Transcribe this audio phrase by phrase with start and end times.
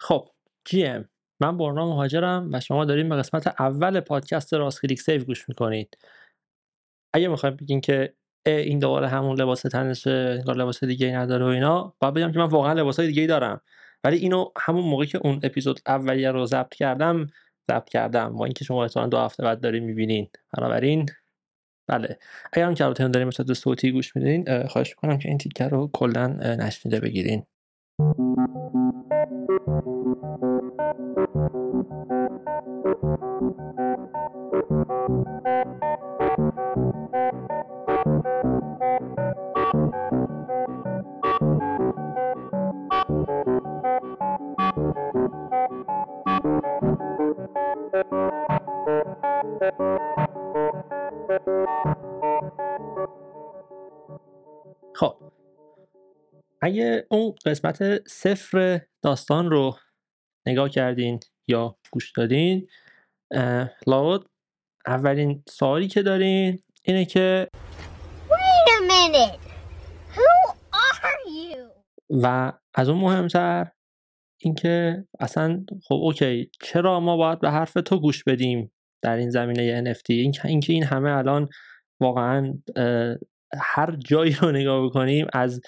[0.00, 0.28] خب
[0.64, 0.88] جی
[1.40, 5.98] من برنا مهاجرم و شما داریم به قسمت اول پادکست راست کلیک save گوش می‌کنید.
[7.14, 8.14] اگه می‌خواین بگین که
[8.46, 12.38] این دوباره همون لباس تنشه انگار لباس دیگه ای نداره و اینا باید بگم که
[12.38, 13.60] من واقعا لباس های دیگه ای دارم.
[14.04, 17.26] ولی اینو همون موقعی که اون اپیزود اولیه رو ضبط کردم
[17.70, 18.36] ضبط کردم.
[18.36, 20.28] با اینکه شما احتمالاً دو هفته بعد دارین می‌بینین.
[20.56, 21.06] بنابراین
[21.88, 22.18] بله.
[22.52, 25.90] اگر هم که البته داریم مثلا صوتی گوش میدین خواهش می‌کنم که این تیکه رو
[25.92, 27.46] کلا نشنیده بگیرین.
[32.88, 32.94] خب
[56.62, 59.74] اگه اون قسمت صفر داستان رو
[60.46, 62.68] نگاه کردین یا گوش دادین.
[63.86, 64.26] لابد
[64.86, 67.48] اولین سوالی که دارین اینه که
[72.10, 73.70] و از اون مهمتر
[74.40, 79.94] اینکه اصلا خب اوکی چرا ما باید به حرف تو گوش بدیم در این زمینه
[79.94, 81.48] NFT اینکه این, این همه الان
[82.00, 82.54] واقعا
[83.60, 85.60] هر جایی رو نگاه بکنیم از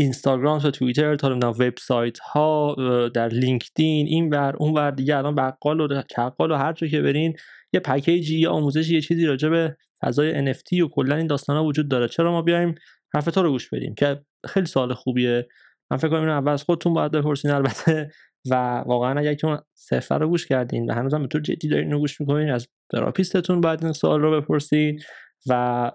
[0.00, 2.76] اینستاگرام تا توییتر تا وبسایت ها
[3.14, 7.00] در لینکدین این ور اون ور دیگه الان بقال و چقال و هر جا که
[7.00, 7.36] برین
[7.72, 11.88] یه پکیجی یه آموزشی یه چیزی راجع به فضای NFT و کلا این داستان وجود
[11.88, 12.08] داره.
[12.08, 12.74] چرا ما بیایم
[13.14, 15.48] حرف تو رو گوش بدیم؟ که خیلی سوال خوبیه.
[15.90, 18.10] من فکر کنم اینو اول از خودتون باید بپرسین البته.
[18.50, 18.54] و
[18.86, 22.20] واقعا اگر که صفر رو گوش کردین و هنوزم به طور جدی دارین اینو گوش
[22.20, 25.00] می‌کنین از تراپیستتون باید این سوال رو بپرسین.
[25.48, 25.92] و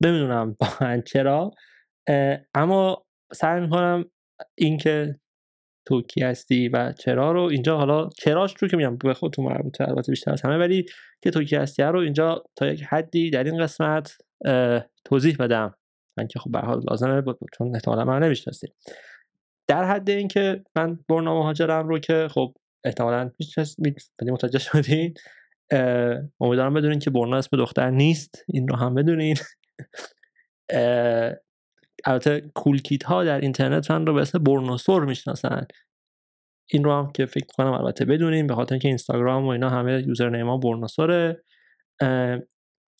[0.00, 0.56] نمی‌دونم
[1.12, 1.50] چرا.
[2.54, 4.04] اما سعی می‌کنم
[4.58, 5.20] اینکه
[5.86, 9.88] تو کی هستی و چرا رو اینجا حالا چراش رو که میگم به خودتون مربوطه
[9.88, 10.86] البته بیشتر از همه ولی
[11.22, 14.16] که تو کی هستی رو اینجا تا یک حدی در این قسمت
[15.04, 15.74] توضیح بدم.
[16.18, 17.22] من که خب به حال لازمه
[17.58, 18.74] چون احتمالا من نمی‌شناسید.
[19.68, 23.30] در حد اینکه من برنامه مهاجرم رو که خب احتمالا
[24.22, 25.14] متوجه شدین
[26.40, 29.36] امیدوارم بدونین که برنا اسم دختر نیست این رو هم بدونین.
[32.04, 35.66] البته کولکیت ها در اینترنت من رو به اسم برنوسور می‌شناسن.
[36.70, 40.02] این رو هم که فکر کنم البته بدونین به خاطر اینکه اینستاگرام و اینا همه
[40.06, 41.44] یوزر نیما برنوسوره.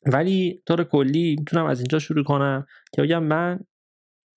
[0.06, 3.60] ولی طور کلی می‌تونم از اینجا شروع کنم که بگم من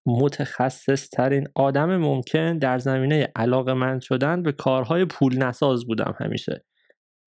[0.08, 6.66] متخصص ترین آدم ممکن در زمینه علاقه من شدن به کارهای پول نساز بودم همیشه.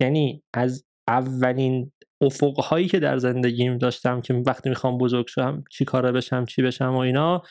[0.01, 6.13] یعنی از اولین افقهایی که در زندگیم داشتم که وقتی می‌خوام بزرگ شم چی کاره
[6.13, 7.43] بشم چی بشم و اینا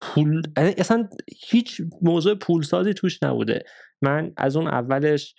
[0.00, 1.08] پول یعنی اصلا
[1.48, 3.64] هیچ موضوع پولسازی توش نبوده.
[4.02, 5.34] من از اون اولش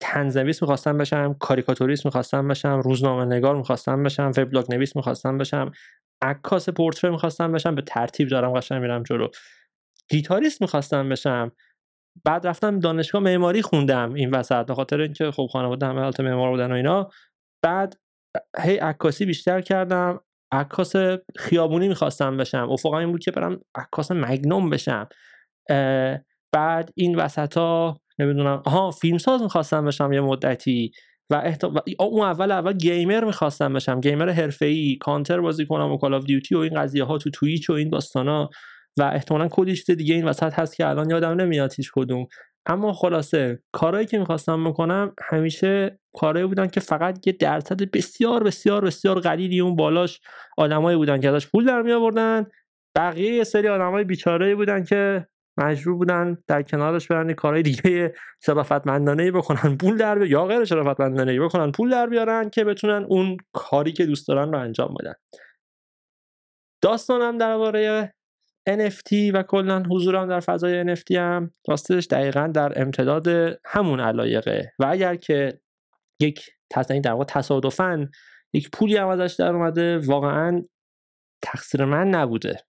[0.00, 5.72] تنزویس می‌خواستم بشم کاریکاتوریست می‌خواستم بشم روزنامه نگار می‌خواستم بشم وبلاگ نویس می‌خواستم بشم
[6.22, 9.28] عکاس پورتری می‌خواستم بشم به ترتیب دارم قشنگ میرم جلو.
[10.10, 11.52] گیتاریست می‌خواستم بشم.
[12.24, 16.50] بعد رفتم دانشگاه معماری خوندم این وسط به خاطر اینکه خب خانواده همه حالت معمار
[16.50, 17.10] بودن و اینا.
[17.62, 17.96] بعد
[18.60, 20.20] هی عکاسی بیشتر کردم.
[20.52, 20.92] عکاس
[21.36, 22.68] خیابونی می‌خواستم بشم.
[22.70, 25.08] افقا این بود که برم عکاس مگنوم بشم.
[26.52, 30.90] بعد این وسط ها نمی‌دونم آها فیلمساز می‌خواستم بشم یه مدتی
[31.30, 31.64] و, احت...
[32.00, 34.00] اون اول اول گیمر می‌خواستم بشم.
[34.00, 37.70] گیمر حرفه‌ای کانتر بازی کنم و Call of Duty و این قضیه ها تو توییچ
[37.70, 38.50] و این داستانا.
[38.98, 42.26] و احتمالا کلی چیز دیگه این وسط هست که الان یادم نمیاد هیچ کدوم.
[42.66, 48.84] اما خلاصه کارهایی که می‌خواستم بکنم همیشه کارهایی بودن که فقط یه درصد بسیار بسیار
[48.84, 50.20] بسیار قلیلی اون بالاش
[50.58, 52.46] آدمایی بودن که ازش پول در می آوردن
[52.96, 58.14] بقیه یه سری آدمای بیچاره بودن که مجبور بودن در کنارش برن کارهای دیگه
[58.44, 63.92] شرافتمندانه بکنن پول در یا غیر شرافتمندانه بکنن پول در بیارن که بتونن اون کاری
[63.92, 65.14] که دوست دارن رو انجام بدن.
[66.82, 68.12] داستانم درباره
[68.70, 71.54] NFT و کلا حضورم در فضای NFT هم.
[71.68, 73.28] راستش دقیقا در امتداد
[73.64, 74.72] همون علایقه.
[74.78, 75.60] و اگر که
[76.20, 78.08] یک تصدیق در واقع تصادفا
[78.52, 80.62] یک پولی هم ازش در اومده واقعا
[81.42, 82.64] تقصیر من نبوده.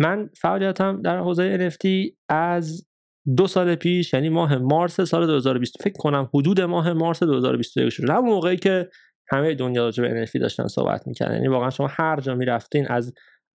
[0.00, 2.86] من فعالیتم در حوزه NFT از
[3.36, 8.16] دو سال پیش یعنی ماه مارس سال 2020 فکر کنم حدود ماه مارس 2021 شروع.
[8.16, 8.88] همون موقعی که
[9.30, 11.34] همه دنیا راجع به NFT داشتن صحبت می‌کردن.
[11.34, 13.12] یعنی واقعا شما هر جا می‌رفتین از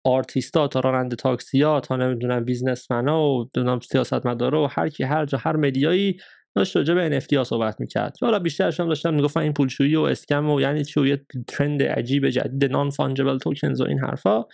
[0.06, 5.26] آرتیستا تا راننده تاکسیا تا نمی‌دونم businessman ا و نمی‌دونم سیاستمدارا و هر کی هر
[5.26, 6.18] جا هر media یی
[6.56, 8.18] داشت راجع به NFT ها صحبت می‌کرد.
[8.22, 12.30] حالا بیشترش هم داشتن می‌گفتن این پولشویی و scam و یعنی چی یه trend عجیب
[12.30, 14.46] جدید non-fungible tokens و این حرفا.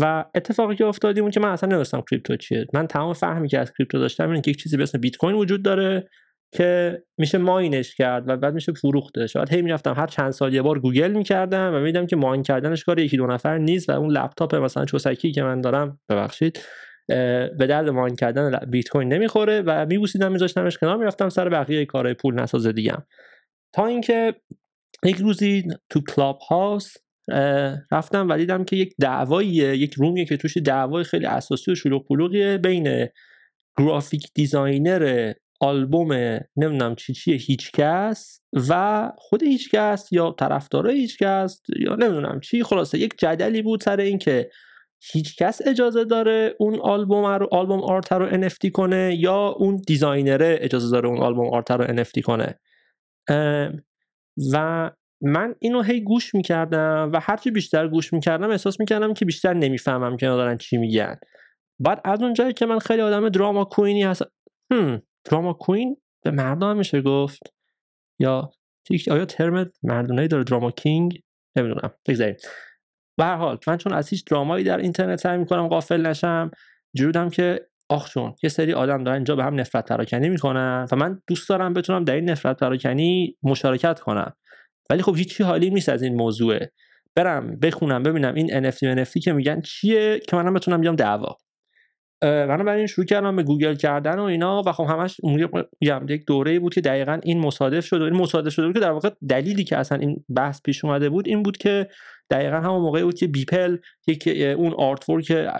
[0.00, 2.66] و اتفاقی که افتاد این که من اصلا نمی‌دونستم کریپتو چیه.
[2.74, 5.36] من تمام فهمی که از کریپتو داشتم اینه که یک چیزی به اسم بیت کوین
[5.36, 6.08] وجود داره.
[6.52, 9.36] که میشه mine ش کرد و بعد میشه فروختش.
[9.36, 12.84] بعد هی می‌رفتم هر چند سال یه بار گوگل می‌کردم و می‌دیدم که mine کردنش
[12.84, 16.60] کار یکی دو نفر نیست و اون لپتاپ مثلا چوسکی که من دارم ببخشید
[17.58, 22.14] به درد mine کردن بیت کوین نمی‌خوره و میبوسیدم میذاشتمش کنار می‌رفتم سر بقیه کارهای
[22.14, 23.02] پول نساز دیگم
[23.74, 24.34] تا اینکه
[25.04, 26.94] یک روزی تو کلاب هاوس
[27.92, 31.74] رفتم و دیدم که یک دعواییه یک room یه که توش دعوای خیلی اساسی و
[31.74, 32.06] شلوغ
[32.62, 33.08] بین
[33.78, 35.32] graphic designer
[35.62, 36.12] آلبوم
[36.56, 42.62] نمی‌دونم چی چیه هیچکس و خود هیچکس یا طرفدارای هیچکس یا نمی‌دونم چی.
[42.62, 44.50] خلاصه یک جدلی بود سر اینکه
[45.12, 50.58] هیچکس اجازه داره اون آلبوم رو album art رو NFT کنه یا اون designer ه
[50.60, 52.58] اجازه داره اون album art رو NFT کنه.
[54.52, 54.90] و
[55.22, 60.16] من اینو هی گوش می‌کردم و هرچی بیشتر گوش می‌کردم احساس می‌کردم که بیشتر نمی‌فهمم
[60.16, 61.16] که دارن چی میگن.
[61.80, 64.22] بعد از اونجایی که من خیلی آدم دراما کوینی هست
[65.24, 67.42] دراما کوین به مردم میشه گفت؟
[68.18, 68.50] یا
[69.10, 71.22] آیا ترم مردونایی داره دراما کینگ؟
[71.56, 71.90] نمی‌دونم.
[72.08, 72.36] بگذاریم.
[73.16, 76.50] به هر حال من چون از هیچ درامایی در اینترنت سعی می‌کنم قافل نشم
[76.96, 80.96] جورودم که آخ چون یه سری آدم دارن اینجا به هم نفرت پراکنی می‌کنن و
[80.96, 84.32] من دوست دارم بتونم در این نفرت پراکنی مشارکت کنم.
[84.90, 86.72] ولی خب هیچی حالی نیست از این موضوعه
[87.14, 91.36] برم بخونم ببینم این NFT NFT که میگن چیه که منم بتونم بیام دعوا.
[92.22, 96.24] منم برای این شروع کردم به گوگل کردن و اینا و خب همش میگم یک
[96.26, 99.10] دوره بود که دقیقا این مصادف شد و این مصادف شده بود که در واقع
[99.28, 101.88] دلیلی که اصلا این بحث پیش اومده بود این بود که
[102.30, 103.76] دقیقا همون موقعی بود که بیپل
[104.06, 105.50] یک اون آرت که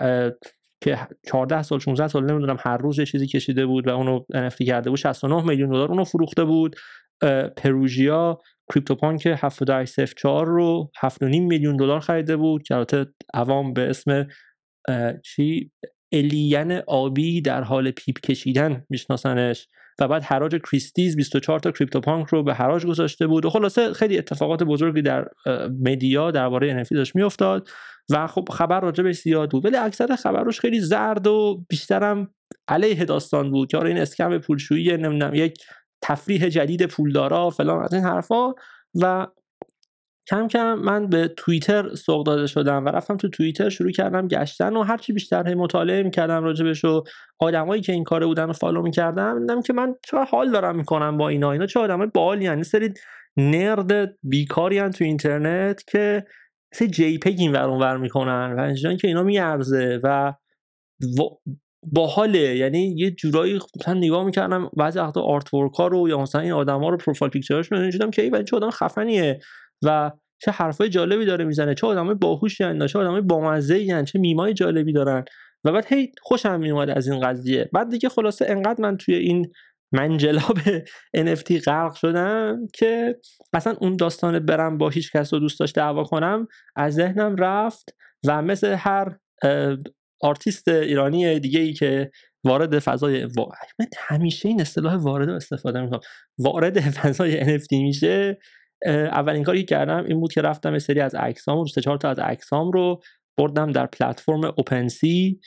[0.83, 0.99] که
[1.31, 4.89] 14 سال 16 سال نمی‌دونم هر روز یه چیزی کشیده بود و اونو NFT کرده
[4.89, 6.75] بود 69 میلیون دلار اونو فروخته بود.
[7.57, 8.41] پروژیا
[8.73, 14.27] CryptoPunk 7804 رو 7.5 میلیون دلار خریده بود که البته عوام به اسم
[15.25, 15.71] چی؟
[16.13, 19.67] alien آبی در حال پیپ کشیدن میشناسنش
[19.99, 24.17] و بعد حراج Christie's 24 تا CryptoPunk رو به حراج گذاشته بود و خلاصه خیلی
[24.17, 25.27] اتفاقات بزرگی در
[25.79, 27.69] media درباره NFT داشت میافتاد
[28.09, 29.65] و خب خبر راجبش زیاد بود.
[29.65, 32.33] ولی اکثر خبرش خیلی زرد و بیشترم
[32.67, 35.57] علیه داستان بود که آره این scam پولشویی نمی‌دونم یک
[36.01, 38.53] تفریح جدید پولدارا فلان از این حرفا
[39.01, 39.27] و
[40.29, 44.75] کم کم من به توییتر سوق داده شدم و رفتم تو توییتر شروع کردم گشتن
[44.75, 47.03] و هرچی بیشتر هی مطالعه می‌کردم راجبش و
[47.39, 51.17] آدمایی که این کاره بودن رو follow می‌کردم دیدم که من چرا حال دارم می‌کنم
[51.17, 51.51] با اینا.
[51.51, 52.93] اینا چه آدمای باحالی یعنی سری
[53.37, 56.25] nerd بیکاری تو اینترنت که
[56.73, 60.33] سری JPEG این ور ور می‌کنن و اینجوریه که اینا میارزه و
[61.91, 62.55] باحاله.
[62.55, 66.51] یعنی یه جورایی مثلا نگاه می‌کردم بعضی وقتا آرت ورک ها رو یا مثلا این
[66.51, 69.39] آدما رو پروفایل پیکچرشون دیدم که این چه آدم خفنیه.
[69.85, 74.19] و چه حرفای جالبی داره می‌زنه چه آدمای باهوشی ان چه آدمای بامزه ان چه
[74.19, 75.25] میمای جالبی دارن.
[75.63, 77.69] و بعد هی خوشم میومد از این قضیه.
[77.73, 79.51] بعد دیگه خلاصه انقدر من توی این
[79.91, 80.59] منجلاب
[81.25, 83.19] NFT غرق شدم که
[83.53, 87.95] اصلا اون داستان برم با هیچ کس رو دوست داشت دعوا کنم از ذهنم رفت
[88.27, 89.17] و مثل هر
[90.21, 92.11] آرتیست ایرانی دیگه ای که
[92.43, 93.25] وارد فضای
[93.79, 95.99] من همیشه این اصطلاح وارد استفاده می‌کنم.
[96.39, 98.37] وارد فضای NFT میشه.
[98.85, 102.19] اولین کاری که کردم این بود که رفتم سری از عکسام رو چهار تا از
[102.19, 103.01] عکسام رو
[103.37, 105.39] بردم در پلتفرم OpenSea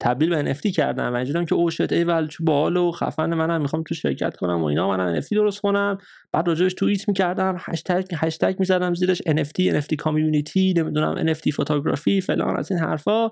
[0.00, 3.34] تبدیل به NFT کردم و دیدم که oh shit ای ول چه باحال و خفن
[3.34, 4.88] منم می‌خوام تو شرکت کنم و اینا.
[4.96, 5.98] منم NFT درست کنم.
[6.32, 7.56] بعد راجبش توییت می‌کردم.
[7.58, 13.28] هشتگ هشتگ می‌زدم زیرش NFT NFT community نمی‌دونم NFT photography فلان از این حرفا.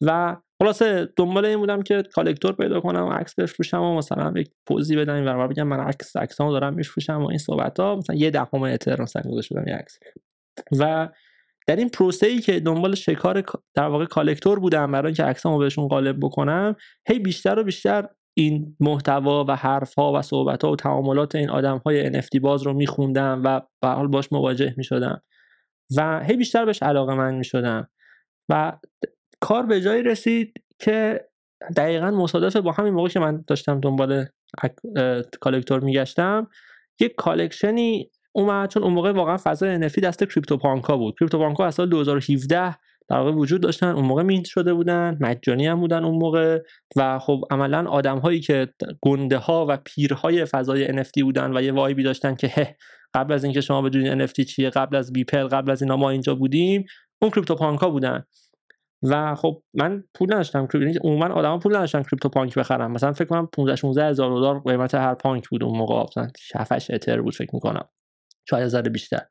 [0.00, 4.96] و خلاصه دنبال این بودم که کالکتور پیدا کنم عکس بفروشم و مثلا یک پوزی
[4.96, 8.30] بدم این ور بگم من عکس عکسامو دارم میفروشم و این صحبت ها مثلا یه
[8.30, 9.98] دهم اتر مثلا گذاشته بودم عکس.
[10.78, 11.08] و
[11.66, 15.88] در این پروسه ای که دنبال شکار در واقع کالکتور بودم برای اینکه عکسامو بهشون
[15.88, 16.76] غالب بکنم
[17.08, 21.50] هی بیشتر و بیشتر این محتوا و حرف ها و صحبت ها و تعاملات این
[21.50, 25.22] آدم های NFT باز رو میخوندم و به حال باش مواجه می‌شدم.
[25.96, 27.88] و هی بیشتر بهش علاقه‌مند می‌شدم.
[28.48, 28.72] و
[29.42, 31.20] کار به جایی رسید که
[31.76, 34.26] دقیقا مصادفه با همین موقع که من داشتم دنبال
[35.40, 36.46] collector میگشتم
[37.00, 41.14] یک collection ی اومد چون اون موقع واقعا فضای NFT دست CryptoPunk ا بود.
[41.18, 42.76] CryptoPunk ا از سال 2017
[43.08, 46.62] در واقع وجود داشتن اون موقع mint شده بودن مجانی هم بودن اون موقع
[46.96, 48.68] و خب عملا آدم هایی که
[49.00, 52.76] گنده ها و پیرهای فضای NFT بودن و یه vibe ی داشتن که هه
[53.14, 56.34] قبل از اینکه شما بدونید NFT چیه قبل از Beeple قبل از اینا ما اینجا
[56.34, 56.84] بودیم
[57.22, 58.24] اون CryptoPunk ا بودن.
[59.02, 63.46] و خب من پول نداشتم یعنی عموما آدما پول نداشتن CryptoPunk بخرم مثلا فکر کنم
[63.46, 66.02] 15 16 هزار دلار قیمت هر پانک بود اون موقع.
[66.02, 67.88] مثلا 7 اتر بود فکر می‌کنم.
[68.44, 69.22] شاید ذره بیشتر.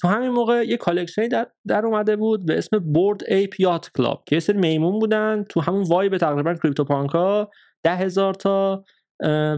[0.00, 3.90] تو همین موقع یه collection ی در, در اومده بود به اسم Bored Ape Yacht
[3.96, 7.50] Club که یه سری میمون بودن تو همون vibe تقریبا CryptoPunk ا
[7.82, 8.84] ده هزار تا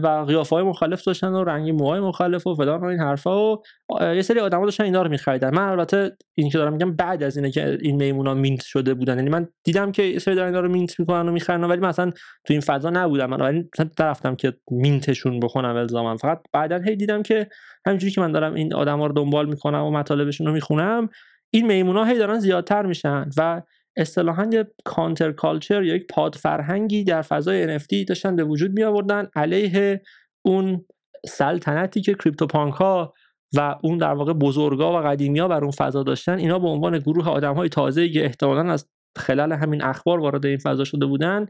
[0.03, 3.63] و قیافه های مختلف داشتن و رنگ موهای مختلف و فلان و این حرفا و
[4.01, 5.55] یه سری آدما داشتن اینا رو می‌خریدن.
[5.55, 9.15] من البته این که دارم میگم بعد از اینه که این میمونا مینت شده بودن.
[9.15, 12.11] یعنی من دیدم که یه سری دارن اینا رو مینت می‌کنن و می‌خرن ولی مثلا
[12.45, 13.25] تو این فضا نبودم.
[13.25, 17.47] من ولی مثلا رفتم که مینتشون بکنم الزاما فقط بعدا هی دیدم که
[17.85, 21.09] همینجوری که من دارم این آدما رو دنبال می‌کنم و مطالبشون رو می‌خونم
[21.49, 23.29] این میمونا هی دارن زیادتر میشن.
[23.37, 23.61] و
[23.97, 28.83] اصطلاحا یه counter culture یا یک پاد فرهنگی در فضای NFT داشتن به وجود می
[28.83, 30.01] آوردن علیه
[30.45, 30.85] اون
[31.25, 33.13] سلطنتی که CryptoPunk ها
[33.55, 36.99] و اون در واقع بزرگا و قدیمی ها بر اون فضا داشتن اینا به عنوان
[36.99, 41.45] گروه آدم های تازه که احتمالا از خلال همین اخبار وارد این فضا شده بودن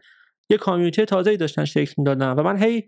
[0.50, 2.32] یه community تازه داشتن شکل می‌دادن.
[2.32, 2.84] و من هی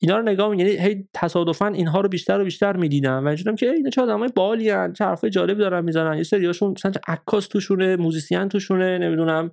[0.00, 3.70] اینا رو نگاه یعنی هی تصادفا اینها رو بیشتر و بیشتر می‌دیدم و اینجوریام که
[3.70, 6.16] اینا چه آدمای باحالی ان چه حرفای جالبی دارن می‌زنن.
[6.16, 9.50] یه سریاشون مثلا عکاس توشونه موزیسین توشونه نمی‌دونم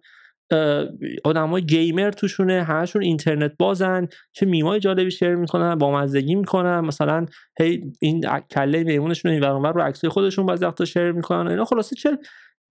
[1.23, 6.79] آدمای گیمر توشونه همشون اینترنت بازن چه میمای جالبی شیر می‌کنن با مزدگی می‌کنن.
[6.79, 7.25] مثلا
[7.59, 11.65] هی این کله میمونشون این ور رو عکسای خودشون بعضی وقتا شیر می‌کنن اینا.
[11.65, 12.17] خلاصه چه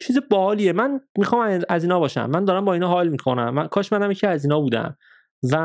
[0.03, 0.73] چیز بالیه.
[0.73, 2.31] من می‌خوام از اینا باشم.
[2.31, 3.55] من دارم با اینا حال می‌کنم.
[3.55, 4.97] من کاش منم یکی از اینا بودم.
[5.53, 5.57] و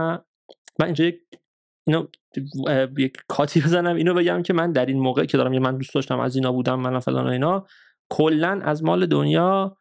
[0.79, 1.19] من اینجا یک
[1.87, 2.05] اینو
[2.97, 6.19] یک کاتی بزنم اینو بگم که من در این موقع که دارم من دوست داشتم
[6.19, 7.65] از اینا بودم من فلان و اینا
[8.09, 9.77] کلا از مال دنیا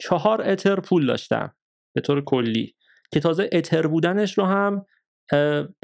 [0.00, 1.54] چهار اتر پول داشتم
[1.94, 2.74] به طور کلی
[3.12, 4.86] که تازه اتر بودنش رو هم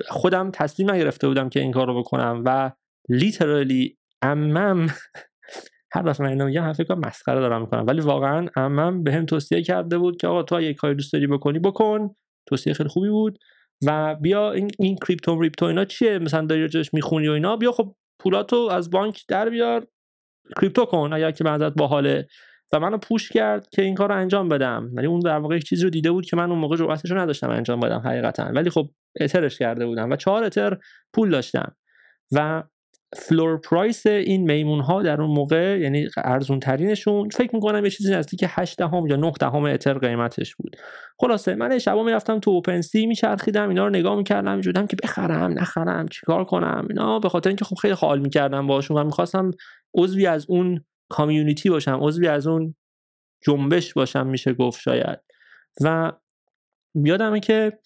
[0.08, 2.72] خودم تصمیم نگرفته بودم که این کار رو بکنم و
[3.08, 4.86] لیترالی امم
[5.92, 9.62] هر دفعه من اینو میگم فکر مسخره دارم می‌کنم ولی واقعا امم به هم توصیه
[9.62, 12.14] کرده بود که آقا تو اگه کاری دوست داری بکنی بکن.
[12.46, 13.38] توصیه خیلی خوبی بود.
[13.86, 17.72] و بیا این این کریپتو ریپتو اینا چیه؟ مثلا داری راجعش می‌خونی و اینا؟ بیا
[17.72, 19.86] خب پولاتو از بانک در بیار
[20.60, 22.26] crypto کن اگر که بعدت باحاله.
[22.72, 24.90] و منو push کرد که این کار انجام بدم.
[24.94, 27.50] یعنی اون در واقع چیزی رو دیده بود که من اون موقع جرأتش رو نداشتم
[27.50, 28.50] انجام بدم حقیقتا.
[28.54, 30.78] ولی خب اترش کرده بودم و چهار اتر
[31.12, 31.76] پول داشتم.
[32.32, 32.62] و
[33.16, 38.14] floor price این میمون ها در اون موقع یعنی ارزون ترینشون فکر می‌کنم یه چیزی
[38.14, 40.76] نزدیک 8 دهم یا 9 دهم اتر قیمتش بود.
[41.18, 46.08] خلاصه من شبا می‌رفتم تو OpenSea میچرخیدم اینا رو نگاه می‌کردم میجودم که بخرم نخرم
[46.08, 49.50] چیکار کنم؟ اینا به خاطر اینکه خب خیلی حال می‌کردم باشون و می‌خواستم
[49.94, 52.74] عضوی از اون community باشم عضوی از اون
[53.42, 55.18] جنبش باشم میشه گفت شاید.
[55.84, 56.12] و
[56.94, 57.78] یادمه که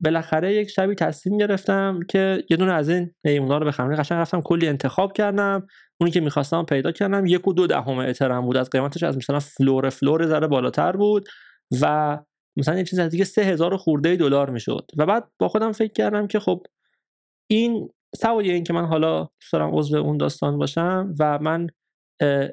[0.00, 3.96] بالاخره یک شبی تصمیم گرفتم که یه دونه از این میمونا رو بخرم.
[3.96, 5.66] قشنگ رفتم کلی انتخاب کردم.
[6.00, 7.26] اونی که می‌خواستم پیدا کردم.
[7.26, 8.56] یک و دو دهم اترم بود.
[8.56, 11.28] از قیمتش از مثلا floor floor ذره بالاتر بود
[11.80, 12.18] و
[12.56, 14.90] مثلا یه چیز دیگه سه هزار خورده دلار می‌شد.
[14.96, 16.62] و بعد با خودم فکر کردم که خب
[17.50, 21.66] این سوای این که من حالا دارم عضو اون داستان باشم و من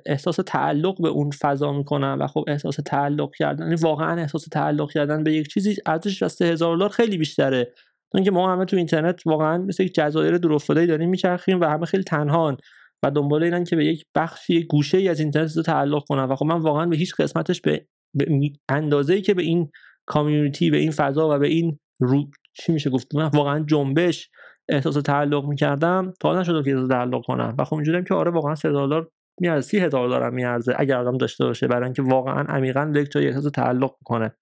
[0.05, 4.91] احساس تعلق به اون فضا می‌کنم و خب احساس تعلق کردن یعنی واقعا احساس تعلق
[4.91, 7.73] کردن به یک چیزی ارزشش از هزار دلار خیلی بیشتره.
[8.13, 12.03] اینکه ما همه تو اینترنت واقعا مثل یک جزایر دورافتاده داریم میچرخیم و همه خیلی
[12.03, 12.57] تنهان
[13.03, 16.23] و دنبال اینن که به یک بخشی گوشه ای از اینترنت تعلق کنن.
[16.23, 19.69] و خب من واقعا به هیچ قسمتش به, به اندازه‌ای که به این
[20.05, 24.29] کامیونیتی به این فضا و به این رو چی میشه گفت؟ من واقعا جنبش
[24.69, 27.55] احساس تعلق می‌کردم تا نشد که تعلق کنم.
[27.59, 31.17] و خب اینجوریه که آره واقعا 3 دلار میارزه سی هزار دلار میارزه اگر آدم
[31.17, 34.35] داشته باشه برای اینکه واقعا عمیقا جایی احساس تعلق کنه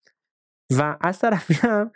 [0.79, 1.91] و از طرفی هم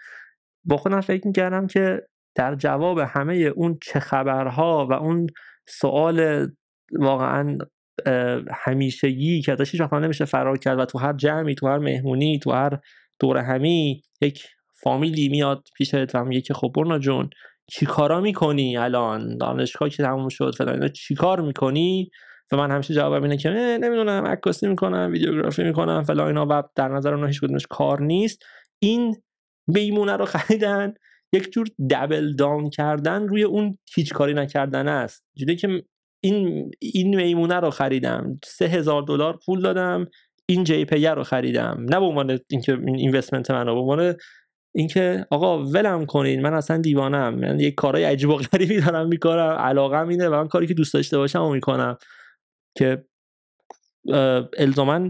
[0.65, 5.27] با خودم فکر می‌کردم که در جواب همه اون چه خبرها و اون
[5.67, 6.47] سوال
[6.99, 7.57] واقعا
[8.63, 12.51] همیشگی که ازش هیچ نمیشه فرار کرد و تو هر جمعی تو هر مهمونی تو
[12.51, 12.79] هر
[13.19, 14.47] دور همی یک
[14.83, 17.29] فامیلی میاد پیشت و میگه که خب برنا جون
[17.69, 22.09] چیکارا می‌کنی الان؟ دانشگاه که تموم شد فلان چیکار می‌کنی؟
[22.51, 26.87] و من همیشه جوابم اینه که نمی‌دونم عکاسی می‌کنم ویدیوگرافی می‌کنم فلا اینا و در
[26.87, 28.45] نظر اونها هیچ کدومش کار نیست.
[28.79, 29.15] این
[29.73, 30.93] بیمونه رو خریدن
[31.33, 35.25] یک جور دبل داون کردن روی اون هیچ کاری نکردن است.
[35.37, 35.83] جوری که
[36.23, 38.39] این این میمونه رو خریدم.
[38.45, 40.07] سه هزار دلار پول دادم
[40.45, 41.85] این JPEG رو خریدم.
[41.89, 44.15] نه به عنوان اینکه این investment منو به عنوان
[44.75, 49.55] اینکه آقا ولم کنین من اصلا دیوانم من یک کارهای عجیب و غریبی دارم می‌کنم
[49.59, 51.97] علاقم اینه و من کاری که دوست داشته باشم و می‌کنم.
[52.77, 53.05] که
[54.57, 55.09] الزاما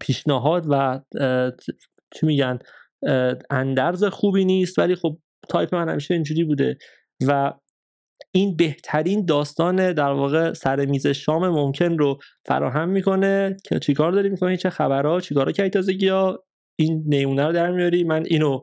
[0.00, 1.00] پیشنهاد و
[2.14, 2.58] چی میگن
[3.50, 6.78] اندرز خوبی نیست ولی خب تایپ من همیشه اینجوری بوده
[7.26, 7.52] و
[8.34, 14.28] این بهترین داستان در واقع سر میز شام ممکن رو فراهم می‌کنه که چیکار داری
[14.28, 16.44] می‌کنی چه خبرها چیکارا کی تازگی ها
[16.78, 18.60] این نیمونه رو در میاری من اینو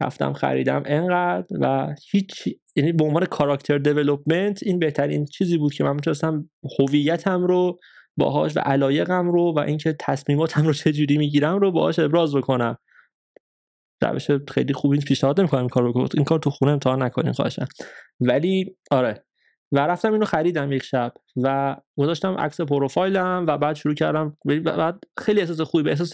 [0.00, 2.48] رفتم خریدم انقدر و هیچ
[2.80, 7.78] یعنی به عنوان کاراکتر دیولپمنت این بهترین چیزی بود که من می‌تونستم هویتم رو
[8.16, 12.76] باهاش و علایقم رو و اینکه تصمیماتم رو چجوری می‌گیرم رو باهاش ابراز بکنم.
[14.02, 17.66] روش خیلی خوبی پیشنهاد نمی‌کنم این کار رو این کار تو خونه امتحان نکنین خواهشم
[18.20, 19.24] ولی آره.
[19.72, 25.04] و رفتم اینو خریدم یک شب و گذاشتم عکس پروفایلم و بعد شروع کردم بعد
[25.18, 26.12] خیلی احساس خوبی به احساس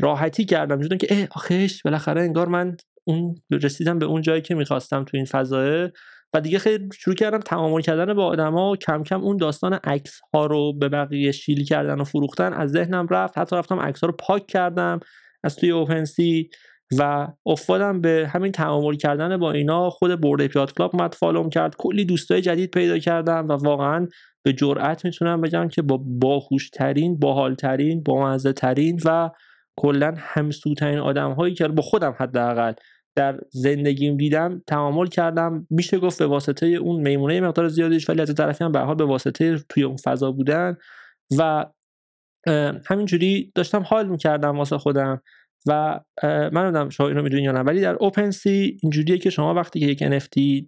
[0.00, 0.88] راحتی کردم.
[0.88, 5.16] چون که اه آخش بالاخره انگار من اون رسیدم به اون جایی که می‌خواستم تو
[5.16, 5.92] این فضایه
[6.34, 10.46] و دیگه خیلی شروع کردم تعامل کردن با آدما کم کم اون داستان عکس ها
[10.46, 13.38] رو به بقیه شیل کردن و فروختن از ذهنم رفت.
[13.38, 15.00] حتی رفتم عکس ها رو پاک کردم
[15.44, 16.50] از توی اوپنسی
[16.98, 19.90] و افتادم به همین تعامل کردن با اینا.
[19.90, 21.76] خود برد پیاد کلاب مد فالوم کرد.
[21.76, 24.08] کلی دوستای جدید پیدا کردم و واقعا
[24.42, 29.30] به جرئت می‌تونم بگم که با باهوشترین باحالترین بامزه ترین و
[29.76, 32.72] کلا همسوترین آدم هایی که با خودم حداقل
[33.16, 35.66] در زندگیم دیدم تعامل کردم.
[35.70, 39.04] میشه گفت به واسطه اون میمونه مقدار زیادیش ولی از طرفی هم به حال به
[39.04, 40.76] واسطه توی اون فضا بودن
[41.38, 41.66] و
[42.86, 45.22] همینجوری داشتم حال می‌کردم واسه خودم
[45.66, 49.80] و من نمی‌دونم شما اینو می‌دونین یا نه ولی در OpenSea اینجوریه که شما وقتی
[49.80, 50.64] که یک NFT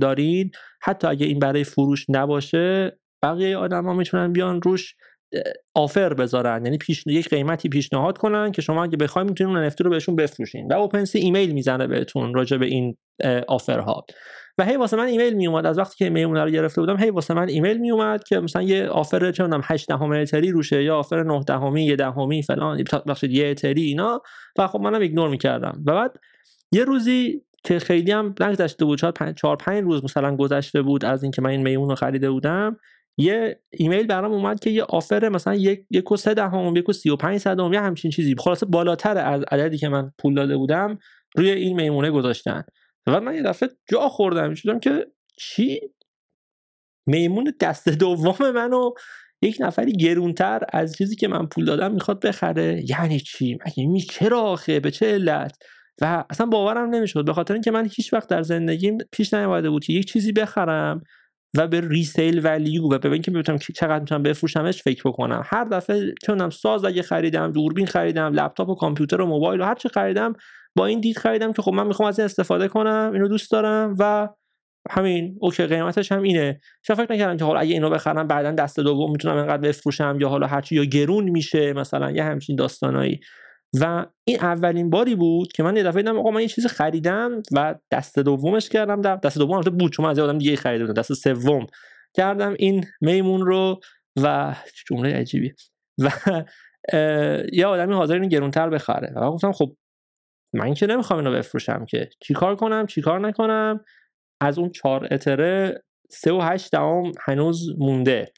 [0.00, 0.50] دارین
[0.82, 4.94] حتی اگه این برای فروش نباشه بقیه آدما می‌تونن بیان روش
[5.74, 6.64] offer بذارن.
[6.64, 10.16] یعنی بهش یک قیمتی پیشنهاد کنن که شما اگه بخواید می‌تونین اون NFT رو بهشون
[10.16, 10.68] بفروشین.
[10.68, 12.96] و OpenSea ایمیل می‌زنه بهتون راجع به این
[13.48, 14.04] offer ها.
[14.58, 17.34] و هی واسه من ایمیل میومد از وقتی که میمون رو گرفته بودم هی واسه
[17.34, 21.22] من ایمیل میومد که مثلا یه offer چه می‌دونم 8 دهم اتری روشه یا offer
[21.22, 24.22] 9 دهمی یه دهمی فلان بخشید یه اتری اینا.
[24.58, 25.82] و خب منم ایگنور می‌کردم.
[25.86, 26.12] و بعد
[26.72, 28.98] یه روزی که خیلی هم نگذشته بود
[29.36, 32.76] 4 5 روز مثلا گذشته بود از اینکه من این میمون رو خریده بودم
[33.16, 36.92] یه ایمیل برام اومد که یه آفر مثلا یک یک و سه دهم یک و
[36.92, 38.34] سی و پنج یه همچین چیزی.
[38.38, 40.98] خلاصه بالاتر از عددی که من پول داده بودم
[41.36, 42.62] روی این میمونه گذاشتن.
[43.06, 45.06] و من یه دفعه جا خوردم شدم که
[45.38, 45.80] چی؟
[47.06, 48.90] میمون دست دوم منو
[49.42, 52.82] یک نفری گرونتر از چیزی که من پول دادم می‌خواد بخره.
[52.88, 55.56] یعنی چی؟ مگه می چرا آخه؟ به چه علت؟
[56.00, 57.24] و اصلا باورم نمی‌شد.
[57.24, 61.02] به خاطر اینکه من هیچ وقت در زندگیم پیش نیومده بود که یک چیزی بخرم
[61.56, 65.42] و به ریسیل ولیو و به اینکه بتونم چقدر می‌تونم بفروشمش فکر بکنم.
[65.46, 69.74] هر دفعه چونم ساز اگه خریدم دوربین خریدم لپتاپ و کامپیوتر و موبایل و هر
[69.74, 70.32] چی خریدم
[70.76, 73.96] با این دید خریدم که خب من می‌خوام از این استفاده کنم اینو دوست دارم
[73.98, 74.28] و
[74.90, 76.60] همین اوکی قیمتش هم اینه.
[76.82, 80.28] چرا فکر نکردم که حالا اگه اینو بخرم بعدا دست دوم می‌تونم اینقدر بفروشم یا
[80.28, 83.20] حالا هرچی یا گرون میشه مثلا یه همچین داستانایی.
[83.80, 87.42] و این اولین باری بود که من یه دفعه دیدم آقا من یه چیزی خریدم
[87.52, 90.86] و دست دومش کردم در دست دوم البته بود چون من از آدم دیگه خریده
[90.86, 91.66] بودم دست سوم
[92.14, 93.80] کردم این میمون رو
[94.22, 94.56] و
[94.88, 95.54] جمله عجیبی
[95.98, 96.10] و
[97.52, 99.12] یه آدمی حاضر اینو گرونتر بخره.
[99.16, 99.76] و گفتم خب
[100.54, 102.08] من که نمی‌خوام اینو بفروشم که.
[102.20, 103.84] چیکار کنم؟ چیکار نکنم؟
[104.40, 108.32] از اون چهار اتره سه و هشت دهم هنوز مونده.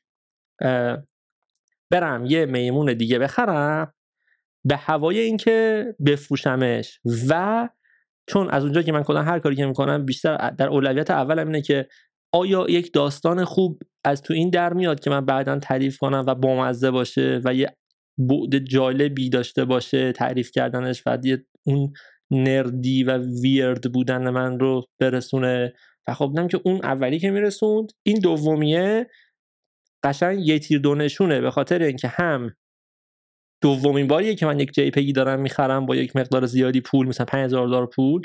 [1.91, 3.95] برم یه میمون دیگه بخرم.
[4.65, 7.01] به هوای اینکه بفروشمش.
[7.29, 7.69] و
[8.27, 11.63] چون از اونجا که من کلا هر کاری که می‌کنم بیشتر در اولویت اولم اینه
[11.63, 11.89] که
[12.33, 16.35] آیا یک داستان خوب از تو این در میاد که من بعدا تعریف کنم و
[16.35, 17.77] بامزه باشه و یه
[18.19, 21.19] بعد جالبی داشته باشه تعریف کردنش و
[21.67, 21.93] اون
[22.31, 25.73] نردی و ویرد بودن من رو برسونه؟
[26.09, 29.07] و خب دیدم که اون اولی که میرسوند این دومیه
[30.05, 32.51] قشنگ یه تیر دونشونه به خاطر اینکه هم
[33.65, 37.67] دومین باریه که من یک جی دارم می‌خرم با یک مقدار زیادی پول مثلا 5000
[37.67, 38.23] دلار پول.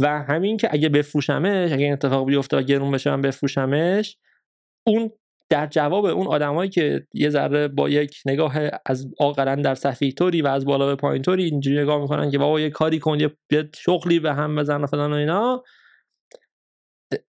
[0.00, 4.16] و همین که اگه بفروشمش اگه این اتفاق بیفته گرون بشه من بفروشمش
[4.86, 5.10] اون
[5.50, 10.42] در جواب اون آدمایی که یه ذره با یک نگاه از آقلن در صفی طوری
[10.42, 13.30] و از بالا به پایین طوری اینجوری نگاه می‌کنن که بابا یه کاری کن یه
[13.74, 15.62] شغلی به هم بزن و فلان و اینا.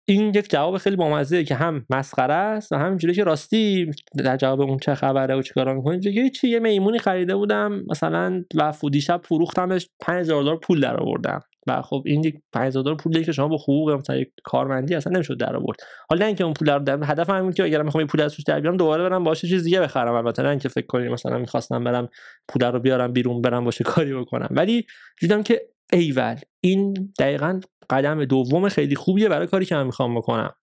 [0.04, 3.90] این یک جواب خیلی بامزه که هم مسخره است و همینجوری که راستی
[4.24, 8.44] در جواب اون چه خبره و چیکارا می‌کنید دیگه چی یه میمونی خریده بودم مثلا
[8.54, 13.24] و شب فروختمش 5000 دلار پول در آوردم و خب این یک 5000 دلار پولی
[13.24, 15.78] که شما با حقوق مثلا کارمندی اصلا نمی‌شد در آورد
[16.10, 18.76] حالا اینکه اون پول رو در هدف همین که اگر می‌خوام پول ازش در بیارم
[18.76, 20.14] دوباره برم باشه چیز دیگه بخرم.
[20.14, 22.08] البته نه اینکه فکر کنید مثلا می‌خواستم برم
[22.48, 24.48] پول رو بیارم بیرون برم باشه کاری بکنم.
[24.50, 24.86] ولی
[25.20, 25.62] دیدم که
[25.92, 26.36] ایول.
[26.60, 30.54] این دقیقا قدم دوم خیلی خوبیه برای کاری که من می‌خوام بکنم.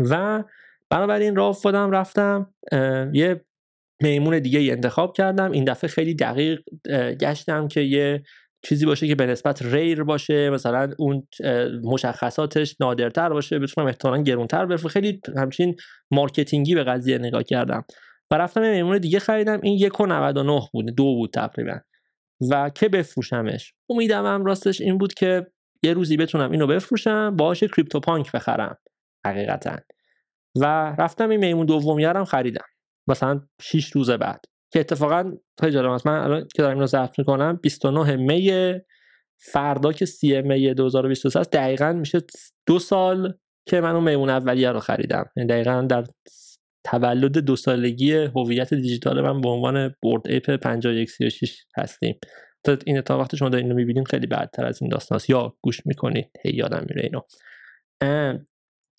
[0.00, 0.44] و
[0.90, 2.54] بنابراین راه افتادم رفتم
[3.12, 3.44] یه
[4.02, 5.52] میمون دیگه ای انتخاب کردم.
[5.52, 6.60] این دفعه خیلی دقیق
[7.20, 8.22] گشتم که یه
[8.62, 10.50] چیزی باشه که به نسبت rare باشه.
[10.50, 11.28] مثلا اون
[11.82, 14.92] مشخصاتش نادرتر باشه بتونم احتمالا گرونتر بفروشم.
[14.92, 15.76] خیلی همچین
[16.10, 17.84] marketing ی به قضیه نگاه کردم.
[18.30, 19.60] و رفتم یه میمون دیگه خریدم.
[19.62, 21.80] این یک و 99 بود دو بود تقریبا.
[22.50, 23.74] و که بفروشمش.
[23.88, 25.46] امیدم هم راستش این بود که
[25.82, 28.78] یه روزی بتونم اینو بفروشم باهاش کریپتو پانک بخرم
[29.26, 29.76] حقیقتا.
[30.56, 30.64] و
[30.98, 32.64] رفتم این میمون دومی هم خریدم.
[33.08, 34.44] مثلا 6 روز بعد.
[34.72, 36.06] که اتفاقا خیلی جالب است.
[36.06, 38.80] من الان که دارم اینو ضبط می‌کنم 29 می
[39.38, 42.20] فردا که 30 می 2023 است دقیقا میشه
[42.66, 43.34] دو سال
[43.66, 45.24] که من اون میمون اولیه رو خریدم.
[45.36, 46.04] یعنی دقیقا در
[46.84, 52.18] تولد دو سالگی هویت دیجیتال من به عنوان بورد اپ 5136 هستیم.
[52.64, 55.86] تا این اتفاق وقتی شما دارین اینو می‌بینیم خیلی بعدتر از این داستان یا گوش
[55.86, 57.20] می‌کنید هی یادم میره اینو.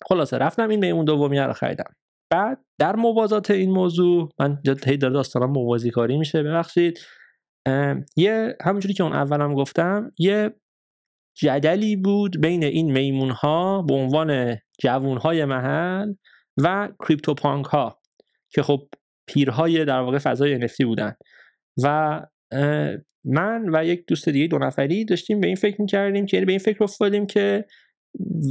[0.08, 1.94] خلاصه رفتم این میمون دومی رو خریدم.
[2.30, 6.98] بعد در موازات این موضوع من هی داره داستانم موازی کاری میشه ببخشید.
[8.16, 10.50] یه همونجوری که اون اولم گفتم یه
[11.36, 16.12] جدلی بود بین این میمون ها به عنوان جوون های محل
[16.56, 18.00] و کریپتو پانک ها
[18.50, 18.88] که خب
[19.26, 21.14] پیرهای در واقع فضای NFT بودن.
[21.82, 22.20] و
[23.24, 26.52] من و یک دوست دیگه دو نفری داشتیم به این فکر می‌کردیم که یعنی به
[26.52, 27.64] این فکر افتادیم که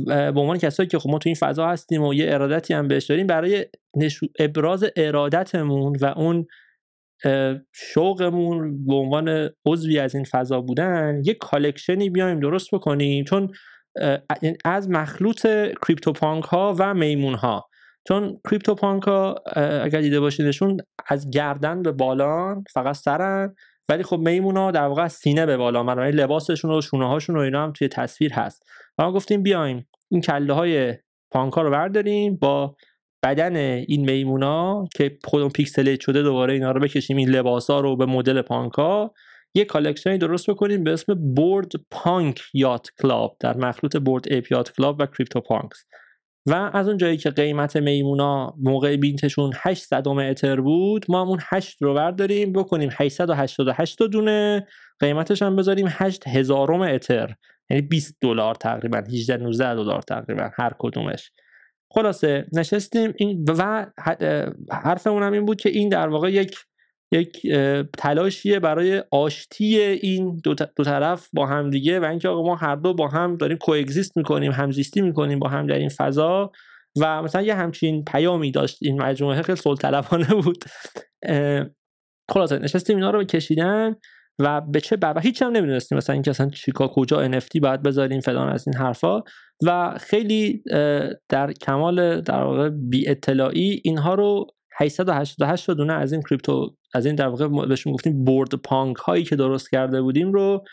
[0.05, 3.05] به عنوان کسایی که خب ما تو این فضا هستیم و یه ارادتی هم بهش
[3.05, 3.65] داریم برای
[4.39, 6.47] ابراز ارادتمون و اون
[7.73, 13.23] شوقمون به عنوان عضوی از این فضا بودن یه کالکشنی بیایم درست بکنیم.
[13.23, 13.53] چون
[14.65, 15.41] از مخلوط
[15.87, 17.70] CryptoPunk ها و میمون ها
[18.07, 23.55] چون CryptoPunk ها اگر دیده باشیدشون از گردن به بالان فقط سرن
[23.89, 27.39] ولی خب میمونا در واقع از سینه به بالا من لباسشون و شونه هاشون و
[27.39, 28.63] اینا هم توی تصویر هست.
[28.97, 30.93] و ما گفتیم بیایم این کله های
[31.31, 32.75] پانکا رو برداریم با
[33.23, 37.17] بدن این میمونا که خودمون pixelate شده دوباره اینا رو بکشیم.
[37.17, 39.13] این لباس ها رو به مدل پانکا.
[39.53, 44.51] یه collection ی درست بکنیم به اسم Bored Punk Yacht Club در مخلوط Bored Ape
[44.51, 45.85] Yacht Club و CryptoPunks
[46.45, 51.81] و از اون جایی که قیمت میمونا موقع بینتشون 800 اتر بود ما همون 8
[51.81, 54.67] رو برداریم بکنیم 888 دونه
[54.99, 57.35] قیمتش هم بذاریم 8000 اتر.
[57.69, 61.31] یعنی 20 دلار تقریبا 18 19 دلار تقریبا هر کدومش.
[61.93, 63.85] خلاصه نشستیم این و
[64.71, 66.55] حرفمون هم این بود که این در واقع یک
[67.11, 67.47] یک
[67.97, 72.93] تلاشیه برای آشتی این دو, طرف با هم دیگه و اینکه آقا ما هر دو
[72.93, 76.51] با هم داریم کوگزیست می‌کنیم همزیستی می‌کنیم با هم در این فضا
[76.99, 80.63] و مثلا یه همچین پیامی داشت این مجموعه خیلی سلطلبانه بود.
[82.31, 83.95] خلاصه نشستیم اینا رو کشیدن
[84.39, 88.19] و به چه و هیچ هم نمی‌دونستیم مثلا اینکه اصلا چیکار کجا NFT باید بذاریم
[88.19, 89.21] فلان از این حرفا
[89.65, 90.63] و خیلی
[91.29, 94.47] در کمال در واقع بی اطلاعی اینها رو
[94.79, 99.35] 888 دونه از این کریپتو از این در واقع بهشون گفتیم بورد پانک هایی که
[99.35, 100.63] درست کرده بودیم رو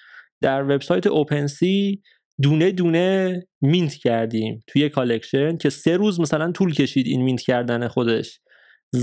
[0.40, 2.02] در وبسایت اوپنسی
[2.42, 7.88] دونه دونه mint کردیم توی collection که سه روز مثلا طول کشید این mint کردن
[7.88, 8.40] خودش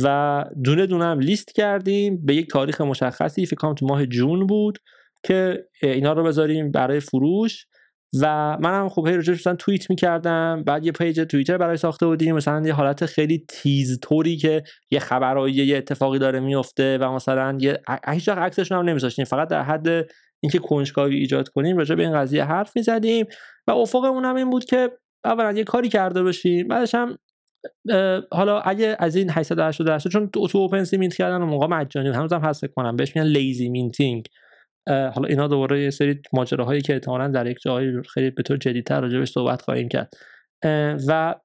[0.04, 4.48] و دونه دونه هم لیست کردیم به یک تاریخ مشخصی فکر کنم تو ماه جون
[4.48, 4.78] بود
[5.24, 7.66] که اینا رو بذاریم برای فروش.
[8.22, 12.36] و منم خب هی راجعش مثلا توییت می‌کردم بعد یه page توییتر برای ساخته بودیم
[12.36, 17.58] مثلا یه حالت خیلی tease طوری که یه خبرایی یه اتفاقی داره میفته و مثلا
[17.60, 17.80] یه
[18.14, 19.88] هیچ وقت عکسش هم نمیذاشتیم فقط در حد
[20.40, 23.26] اینکه کنجکاوی ایجاد کنیم راجع به این قضیه حرف می‌زدیم
[23.68, 24.92] و افقمون هم این بود که
[25.26, 27.18] اولا یه کاری کرده باشیم بعدش هم
[28.32, 32.66] حالا اگه از این 888 چون تو OpenSea mint کردن اون موقع مجانی هنوزم هست
[32.66, 34.26] کنم بهش میگن lazy minting
[34.88, 39.02] حالا اینا دوباره یه سری ماجراهایی که احتمالاً در یک جایی خیلی به طور جدیدتر
[39.02, 40.14] راجبش صحبت خواهیم کرد.
[41.08, 41.36] و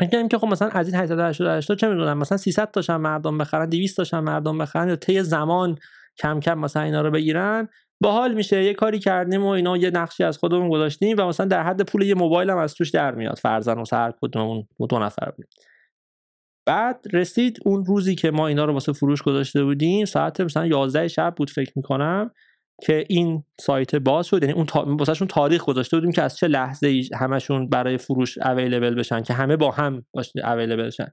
[0.00, 3.68] میگم که خب مثلا از این 888 تا چه می‌دونم مثلا 300 تاشم مردم بخرن
[3.68, 5.78] 200 تاشم مردم بخرن یا طی زمان
[6.18, 7.68] کم کم مثلا اینا رو بگیرن
[8.02, 8.64] باحال میشه.
[8.64, 12.02] یه کاری کردیم و اینا یه نقشی از خودمون گذاشتیم و مثلا در حد پول
[12.02, 15.46] یه موبایل هم از توش در میاد فرزن و هر کدوممون دو نفر بود
[16.66, 21.08] بعد رسید اون روزی که ما اینا رو واسه فروش گذاشته بودیم ساعت مثلا 11
[21.08, 22.30] شب بود فکر می‌کنم.
[22.82, 25.14] که این سایت باز شد یعنی اون تا...
[25.28, 29.56] تاریخ گذاشته بودیم که از چه لحظه ای همشون برای فروش اویلیبل بشن که همه
[29.56, 30.04] با هم
[30.44, 31.12] اویلیبل بشن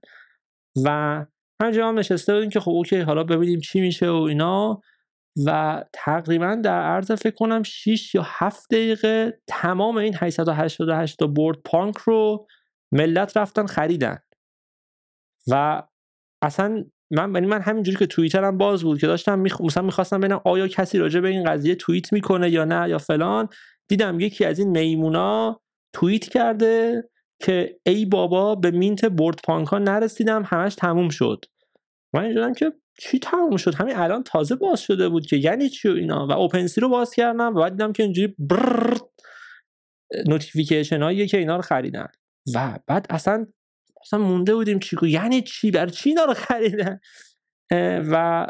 [0.85, 1.25] و
[1.61, 4.81] همینجا هم نشسته بودیم که خب اوکی حالا ببینیم چی میشه و اینا.
[5.45, 11.57] و تقریبا در عرض فکر کنم 6 یا 7 دقیقه تمام این 888 تا بورد
[11.65, 12.47] پانک رو
[12.91, 14.17] ملت رفتن خریدن.
[15.51, 15.83] و
[16.41, 19.61] اصلا من یعنی من همینجوری که توییترم باز بود که داشتم میخ...
[19.61, 23.49] مثلا می‌خواستم ببینم آیا کسی راجع به این قضیه توییت می‌کنه یا نه یا فلان.
[23.87, 25.61] دیدم یکی از این میمونا
[25.93, 27.03] توییت کرده
[27.41, 31.45] که ای بابا به mint Bored Punk ها نرسیدم همش تموم شد.
[32.13, 35.89] من اینجورم که چی تموم شد؟ همین الان تازه باز شده بود که یعنی چی
[35.89, 38.35] اینا؟ و OpenSea رو باز کردم و بعد دیدم که اینجوری
[40.27, 42.07] notification هایی که اینا رو خریدن.
[42.55, 43.47] و بعد اصلا
[44.07, 46.99] اصلا مونده بودیم چی یعنی چی؟ بر چی رو خریدن؟
[48.11, 48.47] و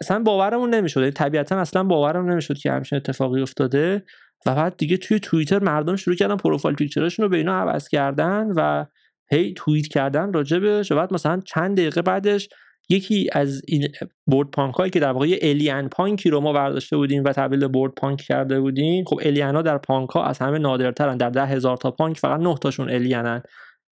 [0.00, 1.00] اصلا باورمون نمی‌شد.
[1.00, 4.04] یعنی طبیعتا اصلا باورم نمی‌شد که همچین اتفاقی افتاده.
[4.46, 7.88] و بعد دیگه توی توییتر مردم شروع کردن profile picture شون رو به اینا عوض
[7.88, 8.86] کردن و
[9.30, 12.48] هی توییت کردن راجبش و بعد مثلا چند دقیقه بعدش
[12.88, 13.88] یکی از این
[14.26, 17.68] Bored Punk هایی که در واقع alien punk ی رو ما برداشته بودیم و تبدیل
[17.68, 21.16] Bored Punk کرده بودیم خب alien در پانک ها از همه نادرترن.
[21.16, 23.42] در ده هزار تا پانک فقط 9 تاشون alien ن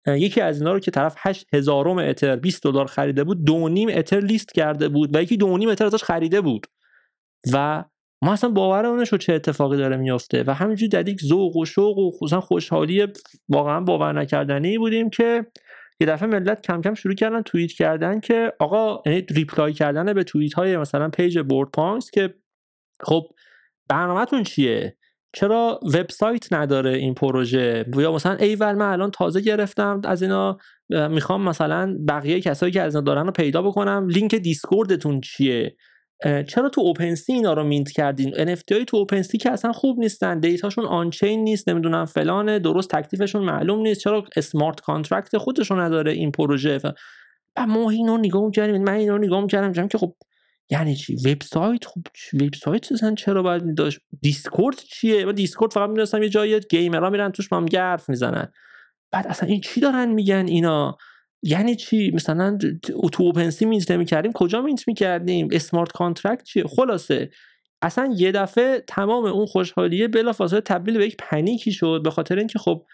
[0.07, 3.89] یکی از اینا رو که طرف 8 هزارم اتر 20 دلار خریده بود دو نیم
[3.93, 6.67] اتر لیست کرده بود و یکی دو نیم اتر ازش خریده بود.
[7.53, 7.85] و
[8.23, 11.99] ما اصلا باورمون شد چه اتفاقی داره میفته و همینجوری در یک ذوق و شوق
[11.99, 13.07] و خصوصا خوشحالی
[13.49, 15.47] واقعا باور نکردنی بودیم که
[16.01, 20.25] یه دفعه ملت کم کم شروع کردن توییت کردن که آقا یعنی reply کردن به
[20.25, 22.35] توییت های مثلا page Bored Punks که
[23.01, 23.29] خب
[23.89, 24.97] برنامهتون چیه؟
[25.35, 30.59] چرا وبسایت نداره این پروژه؟ یا مثلا ایول من الان تازه گرفتم از اینا
[30.91, 34.09] می‌خوام مثلا بقیه کسایی که از اینا دارن رو پیدا بکنم.
[34.09, 35.77] لینک دیسکوردتون چیه؟
[36.49, 40.41] چرا تو OpenSea اینا رو mint کردین؟ NFT های تو OpenSea که اصلا خوب نیستن
[40.41, 44.01] data شون on-chain نیست نمی‌دونم فلانه درست تکلیفشون معلوم نیست.
[44.01, 46.81] چرا smart contract خودشون نداره این پروژه؟
[47.57, 50.15] و ما اینو نگاه کردیم من اینو نگاه کردم که خب
[50.71, 52.01] یعنی چی؟ وبسایت؟ خب
[52.35, 57.11] وبسایت اصلا چرا باید داشت دیسکورد چیه؟ و دیسکورد فقط می‌دونستم یه جایی gamer ها
[57.11, 58.53] میرن توش با هم حرف می‌زنن.
[59.13, 60.97] بعد اصلا این چی دارن میگن اینا؟
[61.43, 62.59] یعنی چی؟ مثلا
[63.13, 67.31] تو OpenSea mint نمی‌کردیم؟ کجا mint می‌کردیم؟ smart contract چیه؟ خلاصه.
[67.83, 72.39] اصلا یه دفعه تمام اون خوشحالیه بلافاصله تبدیل به یک panic ی شد به خاطر
[72.39, 72.87] اینکه خب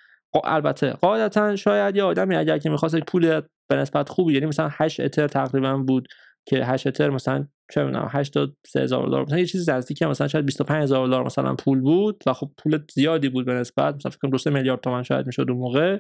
[0.45, 5.01] البته قاعدتا شاید یه آدمی اگر که می‌خواست پول به نسبت خوبی یعنی مثلا 8
[5.01, 6.09] اتر تقریبا بود
[6.47, 9.23] که 8 اتر مثلا چه می‌دونم 8 تا 3000 دلار.
[9.23, 13.29] مثلا یه چیزی نزدیک مثلا شاید 25000 دلار مثلا پول بود و خب پول زیادی
[13.29, 13.95] بود به نسبت.
[13.95, 15.99] مثلا فکر کنم 2 میلیارد تومان شاید می‌شد اون موقع.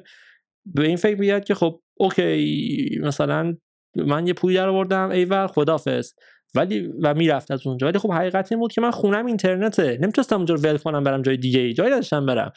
[0.75, 3.57] به این فکر بیاد که خب okay مثلا
[3.97, 6.13] من یه پولی در آوردم ایول خدافظ.
[6.55, 7.87] ولی و می‌رفت از اونجا.
[7.87, 9.99] ولی خب حقیقت این بود که من خونم اینترنته.
[10.01, 12.53] نمی‌تونستم اونجا رو ول کنم برم جای دیگه ای جایی نداشتم برم.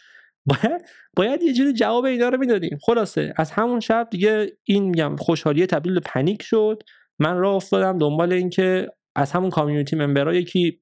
[0.46, 0.82] باید
[1.16, 2.78] باید یه جوری جواب اینا رو می‌دادیم.
[2.82, 6.84] خلاصه از همون شب دیگه این میگم خوشحالی تبدیل به panic شد.
[7.20, 10.80] من راه افتادم دنبال اینکه از همون community member ها یکی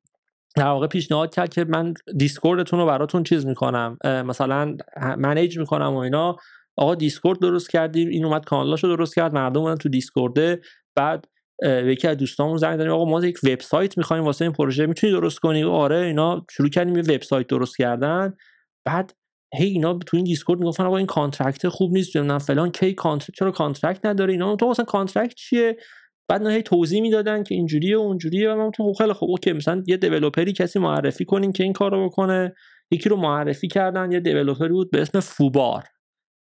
[0.55, 4.77] در واقع پیشنهاد کرد که من دیسکوردتون رو براتون چیز می‌کنم مثلا
[5.17, 6.37] manage می‌کنم و اینا.
[6.77, 10.61] آقا Discord درست کردیم این اومد کانالاشو درست کرد مردم اومدن تو Discord ه
[10.95, 11.25] بعد
[11.63, 15.39] یکی از دوستامون زنگ زدیم آقا ما یک وبسایت می‌خوایم واسه این پروژه می‌تونی درست
[15.39, 18.33] کنی؟ آره اینا شروع کردیم یه وبسایت درست کردن.
[18.85, 19.13] بعد
[19.55, 23.39] هی اینا تو این Discord می‌گفتن آقا این contract خوب نیست نه فلان کی contract
[23.39, 25.77] چرا contract نداره اینا؟ تو مثلا contract چیه؟
[26.31, 29.83] بعد هی توضیح می‌دادن که اینجوریه و اونجوریه و من تو خیلی خوب okay مثلا
[29.87, 32.55] یه developer ی کسی معرفی کنین که این کارو بکنه.
[32.91, 35.83] یکی رو معرفی کردن یه developer ی بود به اسم foobar.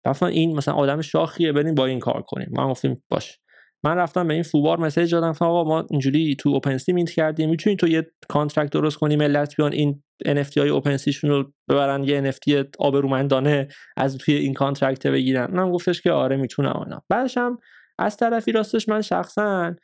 [0.06, 2.48] رفتن این مثلا آدم شاخیه بریم با این کار کنیم.
[2.52, 3.38] ما گفتیم باش.
[3.84, 7.76] من رفتم به این foobar message دادم آقا ما اینجوری تو OpenSea mint کردیم می‌تونی
[7.76, 12.30] تو یه contract درست کنی ملت بیان این NFT های OpenSea شون رو ببرن یه
[12.32, 15.50] NFT آبرومندانه از توی این contract بگیرن.
[15.52, 17.02] من گفتش که آره می‌تونم اینا.
[17.08, 17.58] بعدش هم
[17.98, 19.74] از طرفی راستش من شخصا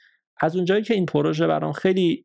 [0.40, 2.24] از اونجایی که این پروژه برام خیلی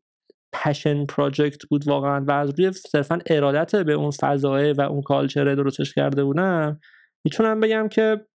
[0.52, 5.54] پشن پراجکت بود واقعا و از روی صرفا ارادت به اون فضایه و اون کالچره
[5.54, 6.80] درستش کرده بودم
[7.24, 8.26] می‌تونم بگم که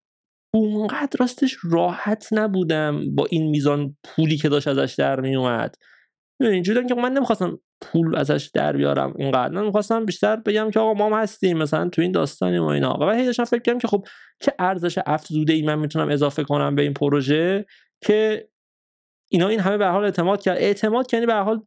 [0.53, 5.75] اونقدر راستش راحت نبودم با این میزان پولی که داشت ازش در میومد
[6.39, 10.93] اینجوری که من نمی‌خواستم پول ازش در بیارم اونقدر من می‌خواستم بیشتر بگم که آقا
[10.93, 12.93] ما هم هستیم مثلا تو این داستانی و اینا.
[12.93, 14.07] و بعد داشتم فکر کردم که خب
[14.41, 17.65] چه ارزش افزوده ای من می‌تونم اضافه کنم به این پروژه
[18.03, 18.49] که
[19.31, 20.57] اینا این همه به حال اعتماد کرد.
[20.57, 21.65] اعتماد یعنی به حال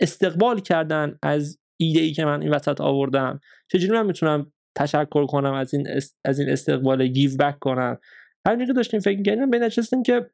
[0.00, 3.40] استقبال کردن از ایده ای که من این وسط آوردم.
[3.72, 5.88] چجوری من می‌تونم تشکر کنم از این
[6.24, 7.98] از این استقبال give back کنم؟
[8.46, 10.30] همینجوری که داشتیم فکر کردیم به نشستیم که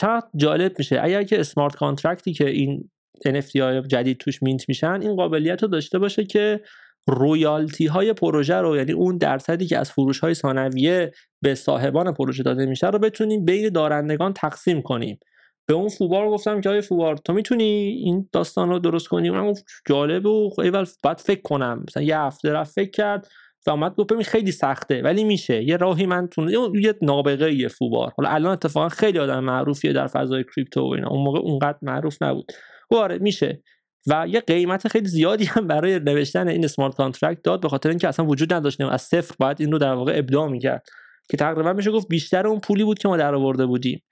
[0.00, 1.00] چقدر جالب میشه.
[1.02, 2.90] اگر که smart contract ی که این
[3.28, 6.60] NFT های جدید توش mint میشن این قابلیت رو داشته باشه که
[7.08, 12.42] royalty های پروژه رو یعنی اون درصدی که از فروش های ثانویه به صاحبان پروژه
[12.42, 15.18] داده میشه رو بتونیم بین دارندگان تقسیم کنیم.
[15.66, 17.64] به اون foobar گفتم که آیا foobar تو می‌تونی
[18.04, 19.54] این داستان رو درست کنی؟ اون
[19.86, 21.84] جالب و ایول باید فکر کنم.
[21.88, 23.28] مثلا یه هفته رفت فکر کرد
[23.66, 25.62] و اومد گفت خیلی سخته ولی میشه.
[25.62, 28.12] یه راهی من تونه یه نابغه یه foobar.
[28.16, 31.08] حالا الان اتفاقا خیلی آدم معروفیه در فضای crypto و اینا.
[31.08, 32.52] اون موقع اونقدر معروف نبود.
[32.90, 33.62] آره میشه.
[34.06, 38.08] و یه قیمت خیلی زیادی هم برای نوشتن این smart contract داد به خاطر اینکه
[38.08, 40.86] اصلا وجود نداشت از صفر باید این رو در واقع ابداع می‌کرد.
[41.30, 44.02] که تقریبا میشه گفت بیشتر اون پولی بود که ما در آورده بودیم.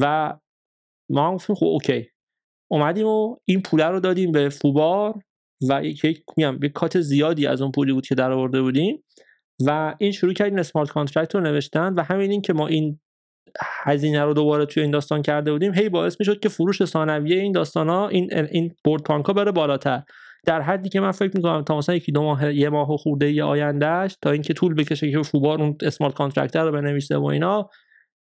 [0.00, 0.34] و
[1.10, 2.08] ما هم گفتیم خب okay.
[2.70, 5.14] اومدیم و این پوله رو دادیم به foobar.
[5.68, 9.04] و یک میگم یک cut زیادی از اون پولی بود که در آورده بودیم
[9.66, 13.00] و این شروع کردیم smart contract رو نوشتن و همین این که ما این
[13.60, 17.52] هزینه رو دوباره توی این داستان کرده بودیم هی باعث می‌شد که فروش ثانویه این
[17.52, 20.02] داستان ها این این Bored Punk ا بره بالاتر.
[20.46, 23.44] در حدی که من فکر می‌کنم تا مثلا یکی دو ماه یه ماه خورده یه
[23.44, 27.70] آیندهش تا اینکه طول بکشه که foobar اون smart contract رو بنویسه و اینا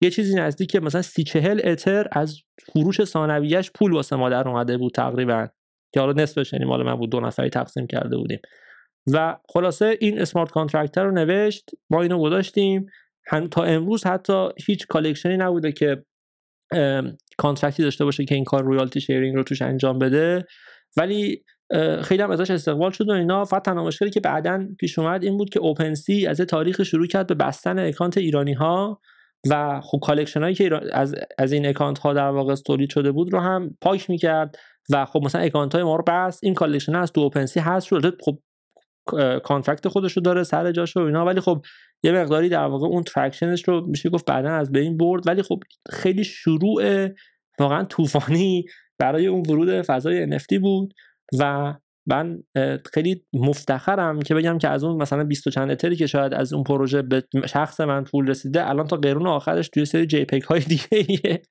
[0.00, 2.36] یه چیزی نزدیک مثلا سی چهل Ether از
[2.72, 5.48] فروش ثانویهش پول واسه ما در اومده بود تقریبا.
[5.92, 8.38] که حالا نصفش یعنی مال من بود دو نفری تقسیم کرده بودیم.
[9.12, 12.86] و خلاصه این smart contract رو نوشت ما اینو گذاشتیم.
[13.50, 16.04] تا امروز حتی هیچ collection ی نبوده که
[17.38, 20.44] contract ی داشته باشه که این کار royalty sharing رو توش انجام بده.
[20.96, 21.44] ولی
[22.02, 23.44] خیلی هم ازش استقبال شد و اینا.
[23.44, 27.26] فقط تنها مشکلی که بعدا پیش اومد این بود که OpenSea از تاریخ شروع کرد
[27.26, 29.00] به بستن account ایرانی ها
[29.50, 33.32] و خب collection هایی که از, از این account ها در واقع تولید شده بود
[33.32, 34.56] رو هم پاک می‌کرد.
[34.90, 38.22] و خب مثلا account های ما رو بس این collection از تو OpenSea هست شد
[38.22, 38.38] خب
[39.44, 41.24] contract خودش رو داره سر جاش و اینا.
[41.24, 41.64] ولی خب
[42.02, 45.26] یه مقداری در واقع اون traction ش رو میشه گفت بعدا از بین برد.
[45.26, 47.08] ولی خب خیلی شروع
[47.58, 48.64] واقعا طوفانی
[48.98, 50.94] برای اون ورود فضای NFT بود
[51.38, 51.74] و
[52.06, 52.42] من
[52.92, 56.34] خیلی مفتخرم که بگم که از اون مثلا 20 و چند Ether ی که شاید
[56.34, 60.26] از اون پروژه به شخص من پول رسیده الان تا قرون آخرش توی سری JPEG
[60.48, 61.42] های دیگه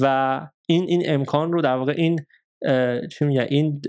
[0.00, 2.18] و این این امکان رو در واقع این
[3.08, 3.80] چی میگه این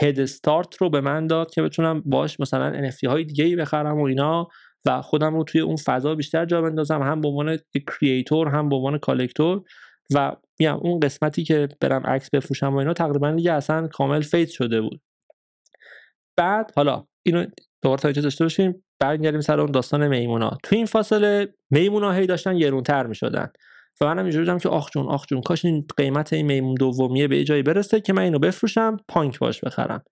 [0.00, 4.00] هد استارت رو به من داد که بتونم باش مثلا NFT های دیگه ای بخرم
[4.00, 4.48] و اینا
[4.86, 8.76] و خودم رو توی اون فضا بیشتر جا بندازم هم به عنوان کریئتور هم به
[8.76, 9.62] عنوان کالکتور
[10.14, 14.48] و میگم اون قسمتی که برم عکس بفروشم و اینا تقریبا دیگه اصلا کامل فیت
[14.48, 15.00] شده بود.
[16.36, 17.46] بعد حالا اینو
[17.82, 20.58] دوباره تا داشته باشیم برگردیم سر اون داستان میمونا.
[20.62, 23.52] تو این فاصله میمونا هی داشتن گرونتر می‌شدن.
[24.00, 27.28] و منم اینجوری بودم که آخ جون آخ جون کاش این قیمت این میمون دومیه
[27.28, 30.04] به جایی برسه که من اینو بفروشم پانک باش بخرم.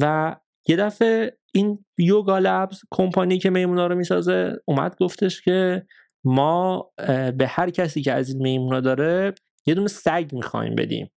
[0.00, 0.36] و
[0.68, 5.86] یه دفعه این یوگا لبز کمپانی که میمونا رو می‌سازه اومد گفتش که
[6.24, 6.90] ما
[7.36, 9.34] به هر کسی که از این میمونا داره
[9.66, 11.10] یه دونه سگ می‌خوایم بدیم.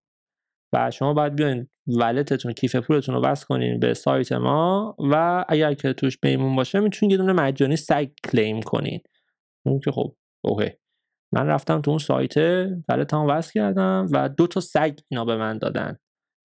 [0.73, 5.73] و شما باید بیاین ولتتون کیف پولتون رو وصل کنین به سایت ما و اگر
[5.73, 8.99] که توش میمون باشه می‌تونین یه دونه مجانی سگ کلیم کنین.
[9.65, 10.71] اون که خب okay.
[11.31, 12.37] من رفتم تو اون سایت
[12.89, 15.97] wallet مو وصل کردم و دو تا سگ اینا به من دادن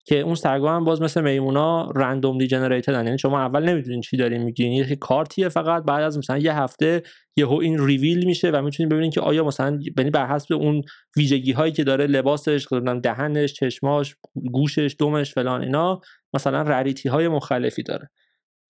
[0.06, 4.17] که اون سگا هم باز مثل میمونا randomly generated ن یعنی شما اول نمی‌دونین چی
[4.17, 4.72] دارین می‌گیرین.
[4.72, 7.04] یه کارتیه فقط بعد از مثلا یه هفته
[7.38, 10.82] یهو این ریویل میشه و می‌تونین ببینین که آیا مثلا یعنی بر حسب اون
[11.17, 12.67] ویژگی هایی که داره لباسش
[13.04, 14.15] دهنش چشماش
[14.52, 16.02] گوشش دمش فلان اینا
[16.34, 18.10] مثلا rarity های مختلفی داره.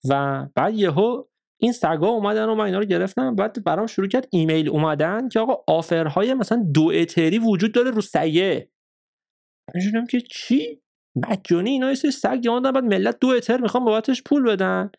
[0.08, 1.22] و بعد یهو
[1.62, 3.34] این سگا اومدن و من اینا رو گرفتم.
[3.34, 7.72] بعد برام شروع کرد ایمیل اومدن که آقا offer های مثلا دو Ether ی وجود
[7.72, 8.68] داره رو سگه.
[9.74, 10.82] من که چی؟
[11.16, 14.90] مجانی اینا سگ گرفتن بعد ملت دو Ether می‌خوام بابتش پول بدن.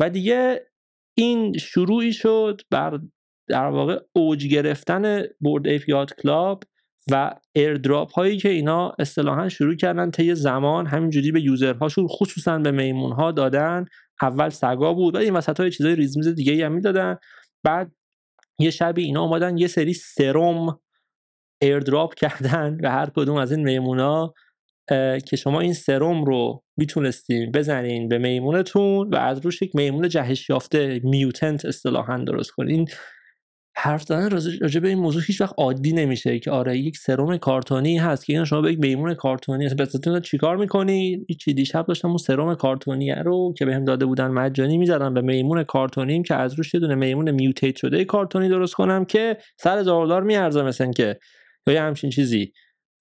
[0.00, 0.66] و دیگه
[1.14, 3.00] این شروعی شد بر
[3.48, 6.62] در واقع اوج گرفتن Bored Ape Yacht Club
[7.10, 12.58] و airdrop هایی که اینا اصطلاحا شروع کردن طی زمان همینجوری به user هاشون خصوصا
[12.58, 13.86] به میمون ها دادن.
[14.22, 17.16] اول سگا بود و این وسط های چیزای ریزمیز دیگه هم می‌دادن.
[17.64, 17.92] بعد
[18.58, 20.80] یه شبی اینا اومدن یه سری سرم
[21.62, 24.34] airdrop کردن به هر کدوم از این میمونا
[25.26, 30.50] که شما این سرم رو می‌تونستین بزنین به میمونتون و از روش یک میمون جهش
[30.50, 32.88] یافته mutant اصطلاحا درست کنین.
[33.80, 37.98] حرف زدن راجع به این موضوع هیچ وقت عادی نمیشه که آره یک سرم کارتونی
[37.98, 42.16] هست که این شما به یک میمون کارتونی هست چیکار می‌کنی؟ چی دیشب داشتم اون
[42.16, 46.74] سرم کارتونی رو که بهم داده بودن مجانی می‌زدم به میمون کارتونیم که از روش
[46.74, 51.18] یه دونه میمون mutate شده کارتونی درست کنم که سر دلار میارزه مثلا که
[51.66, 52.52] یا همچین چیزی.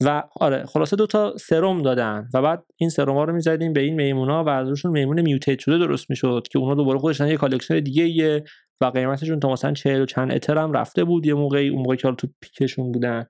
[0.03, 3.81] و آره خلاصه دو تا سرم دادن و بعد این سرم ها رو می‌زدیم به
[3.81, 7.37] این میمونا و از روشون میمون mutate شده درست می‌شد که اونا دوباره خودشون یه
[7.37, 8.43] collection دیگه
[8.81, 11.95] و قیمتشون تا مثلا 40 و چند Ether هم رفته بود یه موقعی اون موقع
[11.95, 13.25] که تو peak شون بودن.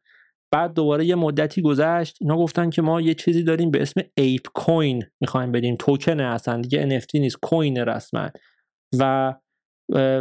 [0.53, 5.03] بعد دوباره یه مدتی گذشت اینا گفتن که ما یه چیزی داریم به اسم ApeCoin
[5.21, 5.75] می‌خوایم بدیم.
[5.75, 8.29] توکن اصلا دیگه NFT نیست coin رسما.
[8.99, 9.33] و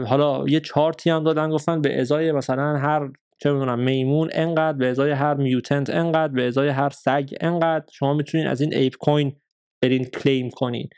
[0.07, 3.11] حالا یه چارتی هم دادن گفتن به ازای مثلا هر
[3.43, 7.87] چه می‌دونم میمون انقدر به ازای هر mutant انقدر به ازای هر سگ انقدر.
[7.93, 9.41] شما می‌تونین از این ApeCoin
[9.83, 10.89] برین claim کنین.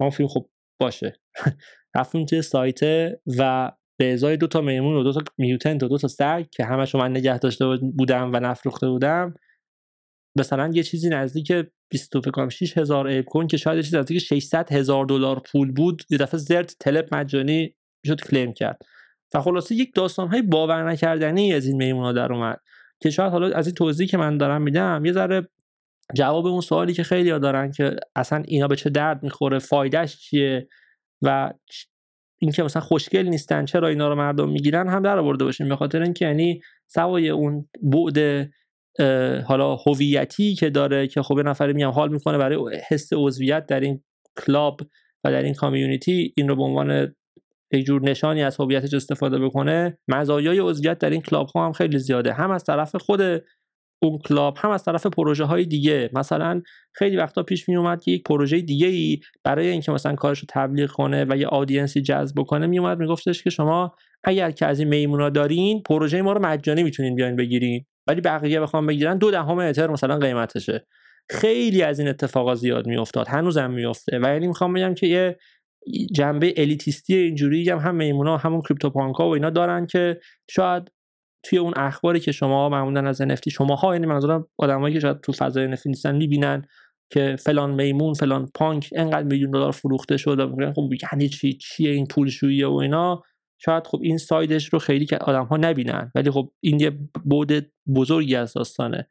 [0.00, 0.46] ما گفتیم خب
[0.80, 1.12] باشه.
[1.96, 2.80] رفتیم توی سایت
[3.38, 6.64] و به ازای دو تا میمون و دو تا mutant و دو تا سگ که
[6.64, 9.34] همشو من نگه داشته بودم و نفروخته بودم
[10.38, 11.52] مثلا یه چیزی نزدیک
[11.90, 16.02] 20 فکر کنم 6000 ApeCoin که شاید چیزی نزدیک 600 هزار دلار پول بود.
[16.10, 18.82] یه دفعه زرت تلپ مجانی می‌شد کلیم کرد.
[19.34, 22.60] و خلاصه یک داستان های باور نکردنی از این میمونا در اومد
[23.00, 25.48] که شاید حالا از این توضیحی که من دارم میدم یه ذره
[26.14, 30.16] جواب اون سوالی که خیلی ها دارن که اصلا اینا به چه درد می‌خوره فایدهش
[30.16, 30.68] چیه
[31.22, 31.52] و
[32.44, 35.68] اینکه مثلا خوشگل نیستن چرا اینا رو مردم می‌گیرن هم در آورده باشیم.
[35.68, 38.48] به خاطر اینکه یعنی سوای اون بعد
[39.42, 44.02] حالا هویتی که داره که خب نفری میام حال می‌کنه برای حس عضویت در این
[44.46, 44.80] club
[45.24, 47.14] و در این community این رو به عنوان
[47.72, 49.98] یک جور نشانی از هویتش استفاده بکنه.
[50.08, 52.32] مزایای عضویت در این club ها هم خیلی زیاده.
[52.32, 53.20] هم از طرف خود
[54.06, 56.10] اون club هم از طرف پروژه های دیگه.
[56.12, 60.38] مثلا خیلی وقتا پیش می اومد که یک پروژه دیگه ای برای اینکه مثلا کارش
[60.38, 63.94] رو تبلیغ کنه و یه audience ی جذب کنه می اومد میگفتش که شما
[64.24, 67.84] اگر که از این میمونا دارین پروژه ما رو مجانی می‌تونین بیاین بگیرین.
[68.06, 70.86] ولی بقیه بخوام بگیرن دو دهم اتر مثلا قیمتشه.
[71.30, 73.28] خیلی از این اتفاقا زیاد میافتاد.
[73.28, 75.36] هنوزم میفته و یعنی می‌خوام بگم که یه
[76.14, 80.90] جنبه الیتیستی اینجوری هم هم میمونا همون کریپتوپانکا و اینا دارن که شاید
[81.44, 85.20] توی اون اخباری که شما معمولا از NFT شما ها یعنی منظورم آدمایی که شاید
[85.20, 86.66] تو فضای NFT نیستن می‌بینن
[87.10, 91.90] که فلان میمون فلان پانک انقدر میلیون دلار فروخته شد و خب یعنی چی؟ چیه
[91.90, 93.22] این پولشویی و اینا؟
[93.58, 97.52] شاید خب این سایدش رو خیلی که آدم ها نبینن ولی خب این یه بود
[97.96, 99.08] بزرگی از داستانه.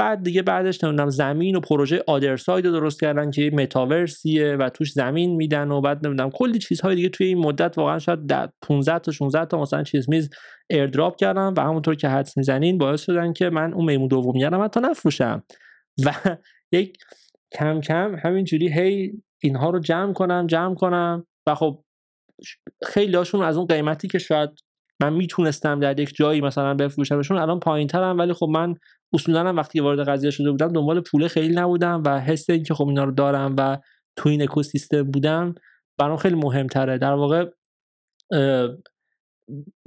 [0.00, 4.92] بعد دیگه بعدش نمی‌دونم زمین و پروژه آدرساید رو درست کردن که متاورسیه و توش
[4.92, 8.32] زمین میدن و بعد نمی‌دونم کلی چیزهای دیگه توی این مدت واقعا شاید
[8.62, 10.30] 15 تا 16 تا مثلا چیز میز
[10.70, 14.62] ایردراپ کردم و همونطور که حدس می‌زنین باعث شدن که من اون میمون دومی رو
[14.62, 15.42] حتی نفروشم.
[16.06, 16.36] و
[16.72, 16.98] یک
[17.52, 21.84] کم کم همینجوری هی اینها رو جمع کنم جمع کنم و خب
[22.84, 24.50] خیلی هاشون از اون قیمتی که شاید
[25.00, 28.74] من می‌تونستم در یک جایی مثلا بفروشمشون الان پایین ترم ولی خب من
[29.12, 32.88] اصولا هم وقتی وارد قضیه شده بودم دنبال پوله خیلی نبودم و حس اینکه خب
[32.88, 33.78] اینا رو دارم و
[34.16, 35.54] تو این اکوسیستم بودم
[35.98, 36.98] برام خیلی مهمتره.
[36.98, 37.50] در واقع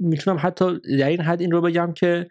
[0.00, 2.28] می‌تونم حتی در این حد این رو بگم که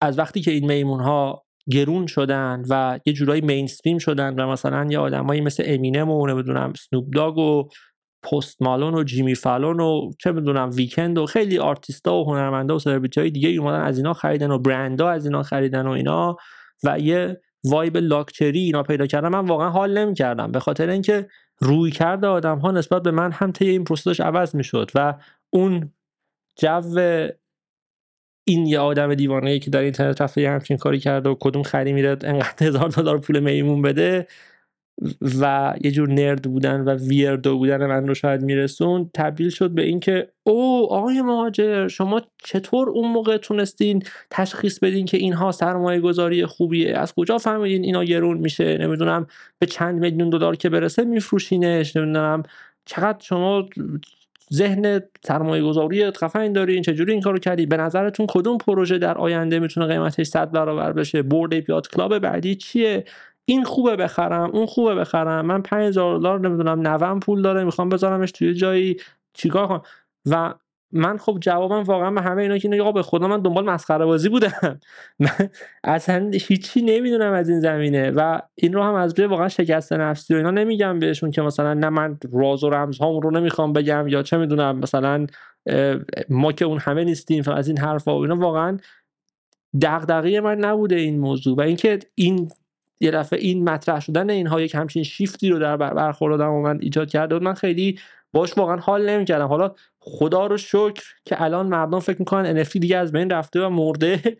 [0.00, 4.86] از وقتی که این میمون ها گرون شدن و یه جورایی مینستریم شدن و مثلا
[4.90, 7.68] یه آدمایی مثل امینم و نمی‌دونم سنوب داگ و
[8.24, 12.78] پست مالون و جیمی فالون و چه می‌دونم ویکند و خیلی آرتیستا و هنرمندا و
[12.78, 16.36] سلبریتی های دیگه اومدن از اینا خریدن و برندها از اینا خریدن و اینا
[16.84, 19.28] و یه vibe luxury اینا پیدا کردن.
[19.28, 21.28] من واقعا حال نمی‌کردم به خاطر اینکه
[21.60, 25.14] رویکرد آدم ها نسبت به من هم طی این پروسش عوض می‌شد و
[25.50, 25.92] اون
[26.56, 27.30] جو
[28.46, 31.62] این یه آدم دیوانه ای که در اینترنت رفته یه همچین کاری کرده و کدوم
[31.62, 34.26] خری میره انقدر هزار دلار پول میمون بده
[35.40, 39.82] و یه جور نرد بودن و ویردو بودن من رو شاید میرسون تبدیل شد به
[39.82, 46.46] اینکه او آقای مهاجر شما چطور اون موقع تونستین تشخیص بدین که اینها سرمایه گذاری
[46.46, 49.26] خوبیه؟ از کجا فهمیدین اینا گرون میشه؟ نمی‌دونم
[49.58, 52.42] به چند میلیون دلار که برسه میفروشینش نمی‌دونم
[52.84, 53.68] چقدر شما
[54.52, 59.58] ذهن سرمایه گذاری خفن دارین چجوری این کارو کردی؟ به نظرتون کدوم پروژه در آینده
[59.58, 63.04] می‌تونه قیمتش 100 برابر بشه؟ برد پیات کلاب بعدی چیه؟
[63.44, 65.46] این خوبه بخرم اون خوبه بخرم.
[65.46, 68.96] من 5000 دلار نمی‌دونم نوام پول داره می‌خوام بذارمش توی جایی
[69.34, 69.82] چیکار کنم؟
[70.26, 70.54] و
[70.92, 74.28] من خب جوابم واقعا به همه اینا که اینه به خدا من دنبال مسخره بازی
[74.28, 74.80] بودم.
[75.18, 75.48] من
[75.84, 80.34] اصلا هیچی نمی‌دونم از این زمینه و این رو هم از روی واقعا شکست نفسی
[80.34, 84.08] و اینا نمیگم بهشون که مثلا نه من راز و رمز هام رو نمی‌خوام بگم
[84.08, 85.26] یا چه می‌دونم مثلا
[86.28, 88.78] ما که اون همه نیستیم از این حرفا و اینا واقعا
[89.82, 91.56] دغدغه من نبوده این موضوع.
[91.56, 92.48] و اینکه این
[93.00, 97.08] یه دفعه این مطرح شدن اینها یک همچین شیفتی رو در برخورد و من ایجاد
[97.08, 97.98] کرده بود من خیلی
[98.32, 99.46] باش واقعا حال نمی‌کردم.
[99.46, 103.68] حالا خدا رو شکر که الان مردم فکر می‌کنن NFT دیگه از بین رفته و
[103.68, 104.36] مرده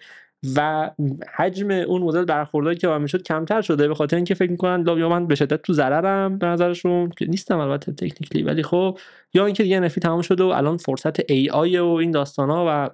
[0.57, 0.91] و
[1.37, 5.09] حجم اون مدل برخوردایی که من می‌شد کمتر شده به خاطر اینکه فکر می‌کنن یا
[5.09, 8.99] من به شدت تو ضررم به نظرشون که نیستم البته تکنیکلی ولی خب
[9.35, 12.91] یا اینکه دیگه NFT تمام شده و الان فرصت AI و این داستانا و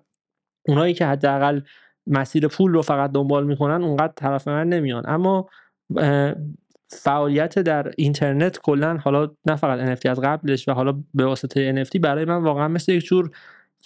[0.66, 1.60] اونایی که حداقل
[2.06, 5.02] مسیر پول رو فقط دنبال می‌کنن اونقدر طرف من نمیان.
[5.08, 5.48] اما
[6.88, 12.00] فعالیت در اینترنت کلا حالا نه فقط NFT از قبلش و حالا به واسطه NFT
[12.00, 13.30] برای من واقعا مثل یک جور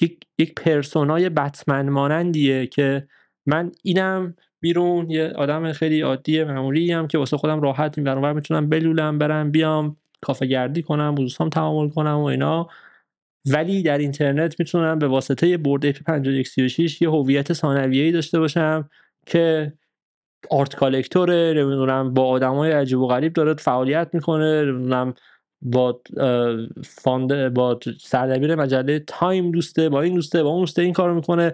[0.00, 3.06] یک, یک پرسونای بتمن مانندیه که
[3.46, 8.34] من اینم بیرون یه آدم خیلی عادی معمولی هم که واسه خودم راحت می‌برم و
[8.34, 12.68] می‌تونم بلولم برم بیام کافه گردی کنم هم تعامل کنم و اینا.
[13.46, 18.90] ولی در اینترنت می‌تونم به واسطه Bored Ape 5136 یه هویت ثانویه‌ای داشته باشم
[19.26, 19.72] که
[20.50, 25.14] art collector ه نمی‌دونم با آدمای عجیب و غریب داره فعالیت می‌کنه نمی‌دونم
[25.62, 26.00] با
[26.84, 31.52] founder با سردبیر مجله تایم دوسته با این دوسته با اون دوسته این کارو می‌کنه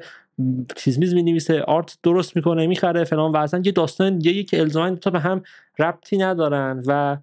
[0.76, 4.61] چیز میز می نویسه art درست می‌کنه می‌خره فلان و اصلا یه داستان دیگه که
[4.61, 5.43] الزاما تا به هم
[5.78, 7.16] ربطی ندارن و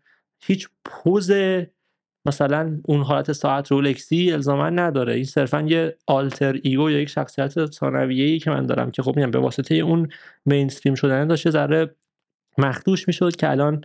[0.43, 1.32] هیچ پز
[2.28, 5.13] مثلا اون حالت ساعت رولکسی الزاما نداره.
[5.13, 9.32] این صرفا یه alter ego یا یک شخصیت ثانویه‌ای که من دارم که خب میگم
[9.32, 10.09] به واسطه اون
[10.45, 11.95] mainstream شدن داشت یه ذره
[12.57, 13.82] مخدوش می‌شد که الان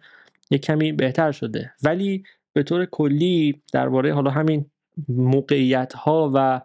[0.51, 1.73] یه کمی بهتر شده.
[1.83, 4.67] ولی به طور کلی درباره حالا همین
[5.09, 6.61] موقعیت ها و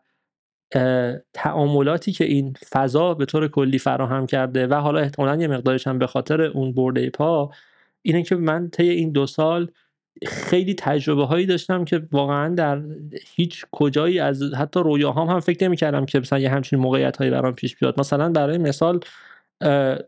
[1.33, 5.99] تعاملاتی که این فضا به طور کلی فراهم کرده و حالا احتمالا یه مقدارش هم
[5.99, 7.51] به خاطر اون Bored Ape ا
[8.01, 9.71] اینه که من طی این دو سال
[10.25, 12.81] خیلی تجربه هایی داشتم که واقعا در
[13.35, 17.31] هیچ کجایی از حتی رویاهام هم فکر نمی کردم که مثلا یه همچین موقعیت هایی
[17.31, 17.99] برام پیش بیاد.
[17.99, 18.99] مثلا برای مثال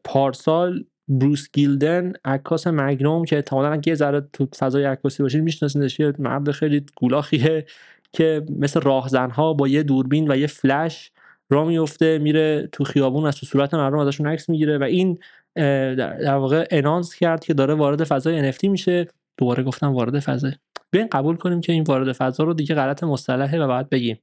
[0.03, 6.13] پارسال بروس گیلدن عکاس مگنوم که احتمالاً اگه ذره تو فضای عکاسی باشین میشناسیدش یه
[6.19, 7.65] مرد خیلی گولاخیه
[8.13, 11.11] که مثل راهزنها با یه دوربین و یه فلش
[11.49, 15.19] را میفته میره تو خیابون از تو صورت مردم ازشون عکس می‌گیره و این
[15.55, 19.07] در واقع انانس کرد که داره وارد فضای NFT میشه.
[19.39, 20.51] دوباره گفتم وارد فضا
[20.91, 24.19] بیاین قبول کنیم که این وارد فضا رو دیگه غلط مصطلحه و باید بگیم.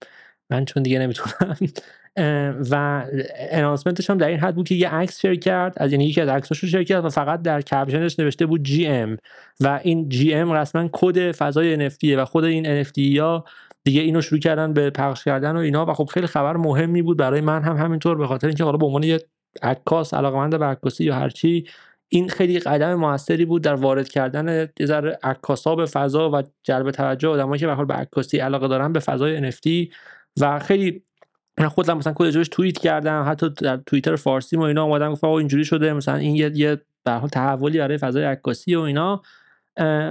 [0.50, 1.56] من چون دیگه نمی‌تونم.
[2.70, 3.04] و
[3.50, 6.28] انانسمنتش هم در این حد بود که یه عکس شیر کرد از یعنی یکی از
[6.28, 9.16] عکساش رو شیر کرد و فقط در کپشنش نوشته بود جی ام.
[9.60, 13.44] و این جی ام رسما کد فضای NFT و خود این NFT یا
[13.84, 15.86] دیگه اینو شروع کردن به پخش کردن و اینا.
[15.86, 18.86] و خب خیلی خبر مهمی بود برای من هم همینطور به خاطر اینکه حالا به
[18.86, 19.20] عنوان یه
[19.62, 21.64] عکاس علاقمند به عکاسی یا هرچی
[22.08, 26.90] این خیلی قدم موثری بود در وارد کردن یه ذره عکاسا به فضا و جلب
[26.90, 29.94] توجه آدمایی که به حال به عکاسی علاقه دارن به فضای NFT
[30.40, 31.02] و خیلی
[31.58, 35.64] من خودم مثلا quote tweet کردم حتی در توییتر فارسی ما اینا اومدم گفتم اینجوری
[35.64, 39.22] شده مثلا این یه یه به حال تحولی برای فضای عکاسی و اینا.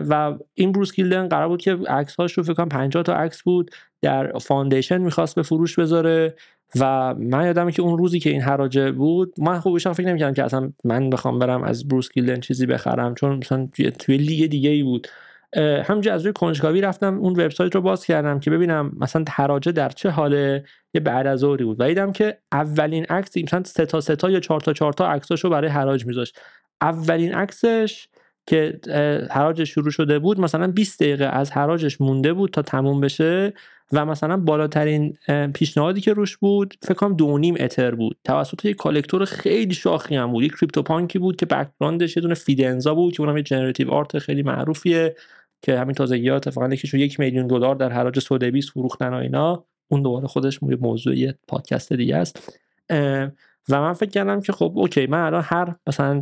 [0.09, 3.43] و این بروس گیلدن قرار بود که عکس هاش رو فکر کنم 50 تا عکس
[3.43, 3.71] بود
[4.01, 6.35] در Foundation می‌خواست به فروش بذاره.
[6.79, 10.43] و من یادمه که اون روزی که این حراجه بود من خوبش فکر نمی‌کردم که
[10.43, 13.69] اصلا من بخوام برم از بروس گیلدن چیزی بخرم چون مثلا
[13.99, 15.07] توی لیگ دیگه ای بود
[15.57, 19.89] همینجا از روی کنجکاوی رفتم اون وبسایت رو باز کردم که ببینم مثلا حراجه در
[19.89, 20.63] چه حاله
[20.93, 21.77] یه بعد از ظهری بود.
[21.79, 25.07] و دیدم که اولین عکس مثلا سه تا سه تا یا چهار تا چهار تا
[25.07, 26.39] عکساشو برای حراج میذاشت.
[26.81, 28.07] اولین عکسش
[28.47, 28.79] که
[29.31, 33.53] حراجش شروع شده بود مثلا 20 دقیقه از حراجش مونده بود تا تموم بشه.
[33.91, 35.17] و مثلا بالاترین
[35.53, 38.17] پیشنهادی که روش بود فکر کنم دو نیم اتر بود.
[38.23, 40.43] توسط یک collector خیلی شاخی هم بود.
[40.43, 43.91] یک CryptoPunk ی بود که background ش یه دونه Fidenza بود که اونم یه generative
[43.91, 45.15] art خیلی معروفیه
[45.61, 49.65] که همین تازگی ها اتفاقا یکیشون یک میلیون دلار در حراج Sotheby's فروختن و اینا.
[49.87, 50.59] اون دوباره خودش
[51.15, 52.61] یه پادکست دیگه است.
[53.69, 56.21] و من فکر کردم که خب OK من الان هر مثلا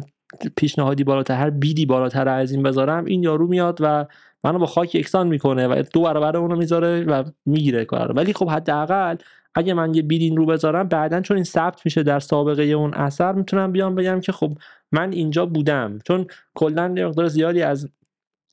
[0.56, 4.06] پیشنهادی بالاتر هر bid ی بالاتر از این بذارم این یارو میاد و
[4.44, 8.50] منو با خاک یکسان می‌کنه و دو برابر اونو می‌ذاره و می‌گیره کار ولی خب
[8.50, 9.16] حداقل
[9.56, 13.32] اگه من یه بیدین رو بذارم بعدا چون این ثبت میشه در سابقه اون اثر
[13.32, 14.54] می‌تونم بیام بگم که خب
[14.92, 16.00] من اینجا بودم.
[16.08, 17.90] چون کلا مقدار زیادی از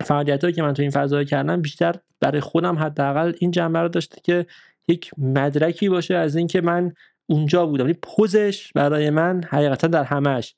[0.02, 4.20] فعالیتایی که من تو این فضا کردم بیشتر برای خودم حداقل این جنبه رو داشته
[4.20, 4.46] که
[4.88, 6.92] یک مدرکی باشه از اینکه من
[7.26, 7.86] اونجا بودم.
[7.86, 10.54] این پوزش برای من حقیقتا در همش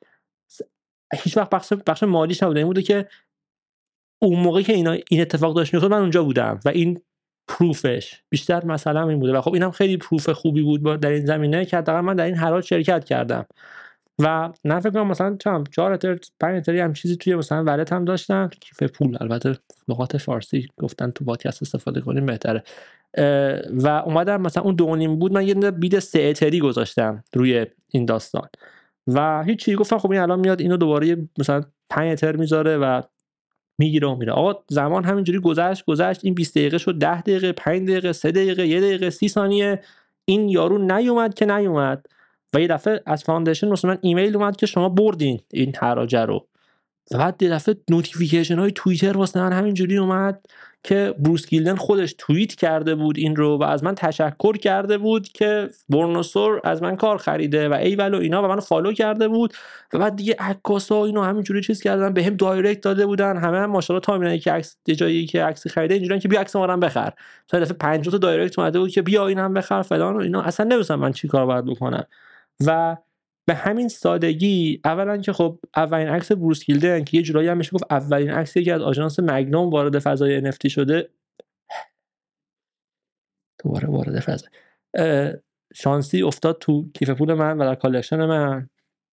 [1.23, 2.61] هیچ وقت بخش بخش مالیش نبوده.
[2.61, 3.09] این بوده که
[4.23, 7.01] اون موقعی که اینا این اتفاق داشت میافتاد من اونجا بودم و این
[7.49, 9.33] پروفش بیشتر مثلا این بوده.
[9.33, 12.35] و خب اینم خیلی پروف خوبی بود در این زمینه که حداقل من در این
[12.35, 13.47] حراج شرکت کردم.
[14.19, 17.93] و نه فکر کنم مثلا چم 4 اتر 5 اتری هم چیزی توی مثلا ولت
[17.93, 18.51] هم داشتم.
[18.61, 19.59] کیف پول البته
[19.89, 22.63] لغات فارسی گفتن تو پادکست استفاده کنیم بهتره.
[23.71, 28.49] و اومدم مثلا اون دو بود من یه بید سه اتری گذاشتم روی این داستان.
[29.07, 33.03] و هیچی گفتم خب این الان میاد اینو دوباره مثلا 5 اتر می‌ذاره و
[33.79, 34.33] می‌گیره و میره.
[34.33, 38.67] آقا زمان همینجوری گذشت گذشت این 20 دقیقه شد 10 دقیقه 5 دقیقه 3 دقیقه
[38.67, 39.83] 1 دقیقه 30 ثانیه.
[40.25, 42.07] این یارو نیومد که نیومد.
[42.55, 46.47] و یه دفعه از Foundation مثلا ایمیل اومد که شما بردین این حراجه رو.
[47.11, 50.47] و بعد یه دفعه notification های توییتر واسه من همینجوری اومد.
[50.85, 55.29] که بروس گیلدن خودش توییت کرده بود این رو و از من تشکر کرده بود
[55.29, 59.55] که برنوسور از من کار خریده و ایول و اینا و منو follow کرده بود
[59.93, 63.71] و بعد دیگه عکاسا اینو همینجوری چیز کردن به هم direct داده بودن همه هم
[63.71, 67.13] ماشاءالله تا می‌بینن که عکس جایی که عکسی خریده اینجوریه که بیا عکس ما بخر.
[67.49, 70.43] تا دفعه 50 تا direct اومده بود که بیا اینم بخر فلان و اینا.
[70.43, 72.05] اصلا نمی‌دونم من چیکار باید بکنم.
[72.67, 72.97] و
[73.47, 77.71] به همین سادگی اولا که خب اولین عکس بروس گیلدن که یه جورایی هم میشه
[77.73, 81.09] گفت اولین عکسی که از آژانس مگنوم وارد فضای NFT شده.
[83.65, 84.47] دوباره وارد فضا.
[85.75, 88.69] شانسی افتاد تو کیف پول من و در collection من.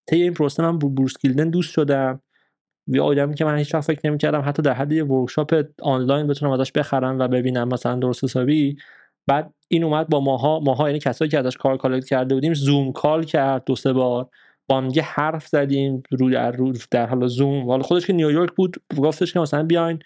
[0.08, 2.22] طی این پروسه من بروس گیلدن دوست شدم.
[2.88, 6.52] یه آدمی که من هیچ وقت فکر نمی‌کردم حتی در حد یه workshop آنلاین بتونم
[6.52, 8.78] ازش بخرم و ببینم مثلا درست حسابی.
[9.28, 12.92] بعد این اومد با ماها ماها یعنی کسایی که ازش کار collect کرده بودیم Zoom
[12.92, 14.30] call کرد دو سه بار.
[14.68, 17.70] با هم یه حرف زدیم رو در رو در حال زوم.
[17.70, 20.00] حالا خودش که نیویورک بود گفتش که مثلا بیاین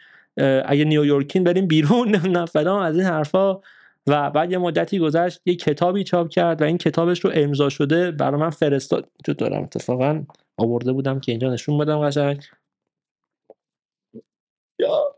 [0.65, 3.59] اگه نیویورکین بریم بیرون فلان از این حرفا.
[4.07, 8.11] و بعد یه مدتی گذشت یه کتابی چاپ کرد و این کتابش رو امضا شده
[8.11, 9.09] برای من فرستاد.
[9.25, 10.23] جو دارم اتفاقا
[10.57, 12.43] آورده بودم که اینجا نشون بدم قشنگ.
[14.79, 15.15] یا.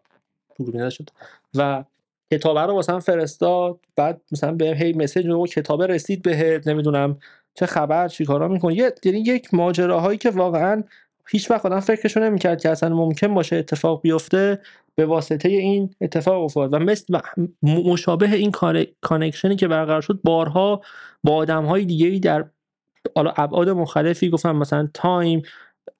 [0.90, 1.10] شد
[1.54, 1.84] و
[2.32, 7.18] کتابه رو واسم فرستاد بعد مثلا به هی مسیج میگه کتاب رسید بهت نمی‌دونم
[7.54, 10.84] چه خبر چیکارا می‌کنه یه یعنی یک ماجراهایی که واقعا
[11.30, 14.60] هیچ وقت آدم فکرشو نمی‌کرد که اصلا ممکن باشه اتفاق بیفته
[14.96, 16.74] به واسطه این اتفاق افتاد.
[16.74, 17.20] و مثل
[17.64, 18.52] مشابه این
[19.02, 20.82] connection ی که برقرار شد بارها
[21.24, 22.46] با آدم های در
[23.16, 25.42] حالا ابعاد مختلفی گفتم مثلا تایم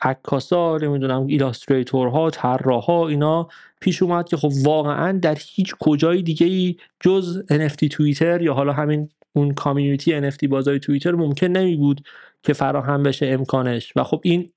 [0.02, 3.48] عکاسا نمی‌دونم illustrator ها طراحا اینا
[3.80, 8.74] پیش اومد که خب واقعا در هیچ کجای دیگه ای جز NFT توییتر یا حالا
[8.74, 12.02] همین اون community NFT بازار توییتر ممکن نمی بود
[12.44, 13.94] که فراهم بشه امکانش.
[13.96, 14.52] و خب این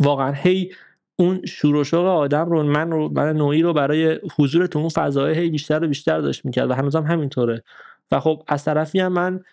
[0.00, 0.72] واقعا هی
[1.16, 5.50] اون شور آدم رو من رو من نوعی رو برای حضور تو اون فضای هی
[5.50, 7.62] بیشتر و بیشتر داشت می‌کرد و هنوزم همینطوره.
[8.10, 9.44] و خب از طرفی هم من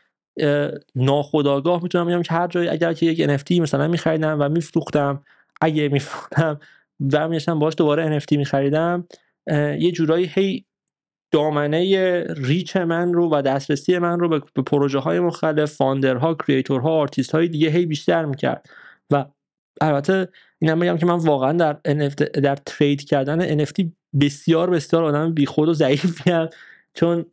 [0.95, 5.23] ناخداگاه می‌تونم بگم که هر جایی اگر که یک NFT مثلا میخریدم و میفروختم
[5.61, 6.59] اگه میفروختم
[7.13, 9.07] و میشم باش دوباره NFT میخریدم
[9.79, 10.65] یه جورایی هی
[11.31, 16.82] دامنه reach من رو و دسترسی من رو به پروژه های مختلف founder ها creator
[16.82, 18.69] ها آرتیست های دیگه هی بیشتر می‌کرد.
[19.11, 19.25] و
[19.81, 20.27] البته
[20.59, 23.85] اینم بگم که من واقعا در NFT در ترید کردن NFT
[24.21, 26.31] بسیار بسیار آدم بیخود و ضعیفی
[26.93, 27.25] چون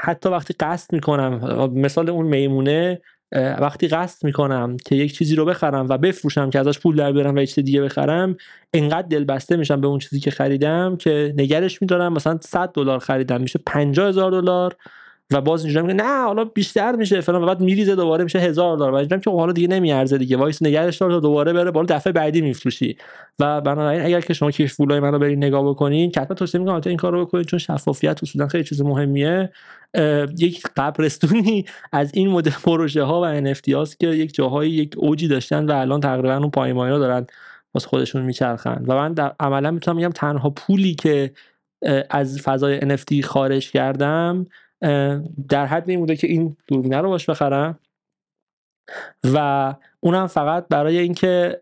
[0.00, 3.00] حتی وقتی قصد می‌کنم مثال اون میمونه
[3.34, 7.34] وقتی قصد می‌کنم که یک چیزی رو بخرم و بفروشم که ازش پول در بیارم
[7.34, 8.36] و یک چیز دیگه بخرم
[8.74, 12.12] انقدر دلبسته میشم به اون چیزی که خریدم که نگرش میدارم.
[12.12, 14.76] مثلا 100 دلار خریدم میشه 50 هزار دلار.
[15.32, 17.42] و باز اینجوری میگه نه حالا بیشتر میشه فلان.
[17.42, 18.92] و بعد میریزه دوباره میشه هزار دلار.
[18.92, 20.36] و اینجوری که حالا دیگه نمیارزه دیگه.
[20.36, 22.96] وایس نگرش دار تا دوباره بره بالا دفعه بعدی میفروشی.
[23.38, 26.96] و بنابراین اگر که شما کیف پولای منو برین نگاه بکنین حتما توصیه می‌کنم این
[26.96, 29.52] کارو بکنین چون شفافیت اصولا خیلی چیز مهمیه.
[30.38, 35.28] یک قبرستونی از این مدل پروژه ها و NFT هاست که یک جاهایی یک اوجی
[35.28, 37.26] داشتن و الان تقریبا اون پایماینا دارن
[37.74, 38.84] واسه خودشون میچرخن.
[38.88, 41.30] و من در عملا می‌تونم بگم تنها پولی که
[42.10, 44.46] از فضای NFT خارج کردم
[45.48, 47.78] در حد این بوده که این دوربینه رو باش بخرم.
[49.34, 51.60] و اونم فقط برای اینکه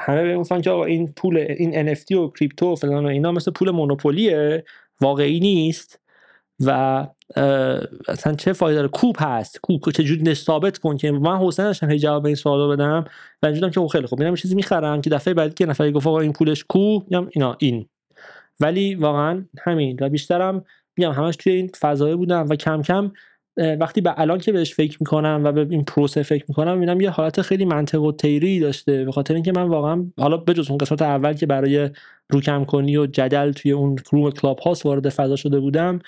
[0.00, 3.50] همه بگفتن که آقا این پول این NFT و کریپتو و فلان و اینا مثل
[3.50, 4.64] پول مونوپولیه
[5.00, 6.00] واقعی نیست.
[6.64, 7.06] و
[8.08, 9.60] اصلا چه فایده داره؟ کوپ هست.
[9.60, 13.04] کوپ چجوری ثابت کن که من حوصله داشتم هی جواب این سوالو بدم.
[13.42, 14.18] و دیدم که خیلی خوب.
[14.18, 17.56] میرم چیزی می‌خرم که دفعه بعدی که نفری گفت آقا این پولش کو میگم اینا
[17.58, 17.86] این.
[18.60, 19.98] ولی واقعا همین.
[20.00, 20.64] و بیشترم
[20.98, 23.12] میگم همش توی این فضایه بودم و کم کم
[23.80, 27.10] وقتی به الان که بهش فکر می‌کنم و به این پروسه فکر می‌کنم می‌بینم یه
[27.10, 31.32] حالت خیلی منطق الطیری داشته به خاطر اینکه من واقعا حالا بجز اون قسمت اول
[31.32, 31.90] که برای
[32.30, 35.98] روکم کنی و جدل توی اون room کلاب هاست وارد فضا شده بودم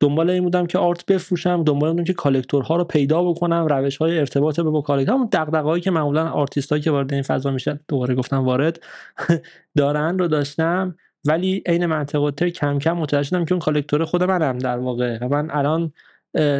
[0.00, 3.96] دنبال این بودم که art بفروشم دنبال بودم که collector ها رو پیدا بکنم روش
[3.96, 7.80] های ارتباط به با collector همون دغدغه‌ای که معمولا آرتیستایی که وارد این فضا میشن
[7.88, 8.80] دوباره گفتم وارد
[9.78, 10.96] دارن رو داشتم.
[11.24, 15.18] ولی عین منطق الطیر کم کم متوجه شدم که اون collector خود منم در واقع.
[15.20, 15.92] و من الان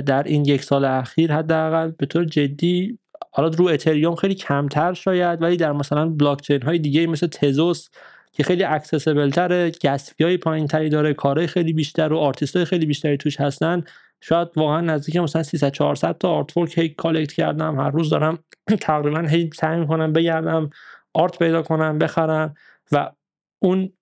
[0.02, 2.98] در این یک سال اخیر حداقل به طور جدی
[3.32, 7.88] حالا رو اتریوم خیلی کمتر شاید ولی در مثلا بلاک چین های دیگه مثل تزوس
[8.32, 12.56] که خیلی accessible تره gas fee های پایین تری داره کارهای خیلی بیشتر و آرتیست
[12.56, 13.84] های خیلی بیشتری توش هستن.
[14.20, 17.80] شاید واقعا نزدیک مثلا 300 400 تا artwork هی collect کردم.
[17.80, 18.38] هر روز دارم
[18.80, 20.70] تقریبا هی سعی می‌کنم بگردم
[21.14, 22.54] art پیدا کنم بخرم.
[22.92, 23.11] و
[23.58, 23.92] اون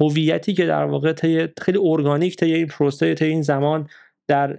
[0.00, 1.12] هویتی که در واقع
[1.60, 3.88] خیلی ارگانیک طی این پروسه طی این زمان
[4.28, 4.58] در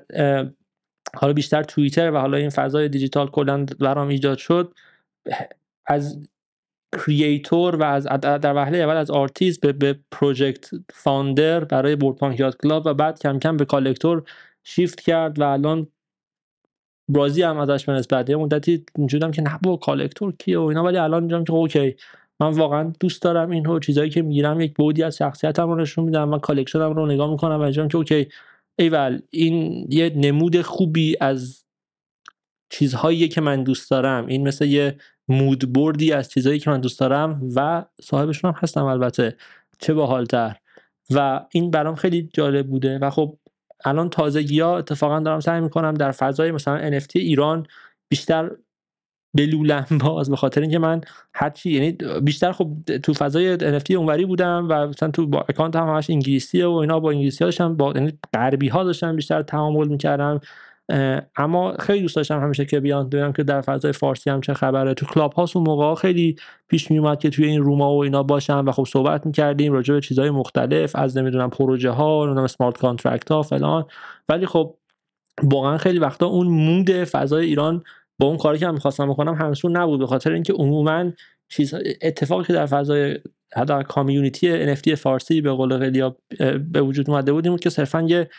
[1.16, 4.74] حالا بیشتر توییتر و حالا این فضای دیجیتال کلا برام ایجاد شد
[5.86, 6.30] از
[6.98, 12.58] creator و از در وهله اول از آرتیست به, به project founder برای Bored Yacht
[12.58, 14.24] Club و بعد کم کم به collector
[14.64, 15.88] shift کرد و الان
[17.08, 20.84] بازی هم ازش به نسبت یه مدتی اینجورم که نه بابا collector کیه و اینا
[20.84, 21.96] ولی الان میگم که اوکی.
[22.42, 26.30] من واقعا دوست دارم این چیزایی که می‌گیرم یک بعدی از شخصیتم رو نشون میدم
[26.30, 28.28] من collection م رو نگاه می‌کنم و که اوکی
[28.80, 31.66] ایول این یه نمود خوبی از
[32.70, 34.26] چیزهایی که من دوست دارم.
[34.26, 38.60] این مثل یه mood board ی از چیزهایی که من دوست دارم و صاحبشون هم
[38.60, 39.36] هستم البته.
[39.80, 40.56] چه باحالتر.
[41.10, 43.38] و این برام خیلی جالب بوده و خب
[43.86, 47.68] الان تازگی ها اتفاقا دارم سعی می‌کنم در فضای مثلا NFT ایران
[48.10, 48.52] بیشتر
[49.34, 51.02] بلولم باز به خاطر اینکه من
[51.34, 52.70] هرچی یعنی بیشتر خب
[53.04, 57.00] تو فضای NFT اونوری بودم و مثلا تو با account هم همش انگلیسیه و اینا
[57.00, 60.40] با انگلیسی داشتم با یعنی غربی ها داشتم بیشتر تعامل می‌کردم.
[61.36, 64.94] اما خیلی دوست داشتم همیشه که بیان ببینم که در فضای فارسی هم چه خبره.
[64.94, 66.36] تو کلاب هاست اون موقع خیلی
[66.68, 69.74] پیش می اومد که توی این room ا و اینا باشم و خب صحبت می‌کردیم
[69.74, 73.86] راجع به چیزهای مختلف از نمی‌دونم پروژه ها نمی‌دونم smart contract ها فلان.
[74.30, 74.76] ولی خب
[75.44, 77.84] واقعا خیلی وقتا اون mood فضای ایران
[78.22, 81.12] با اون کاری که من می‌خواستم بکنم همسون نبود به خاطر اینکه عموما
[81.50, 83.20] چیز اتفاقی که در فضای
[83.56, 86.12] حتی community NFT فارسی به قول خیلی
[86.72, 88.30] به وجود اومده بود که صرفا یه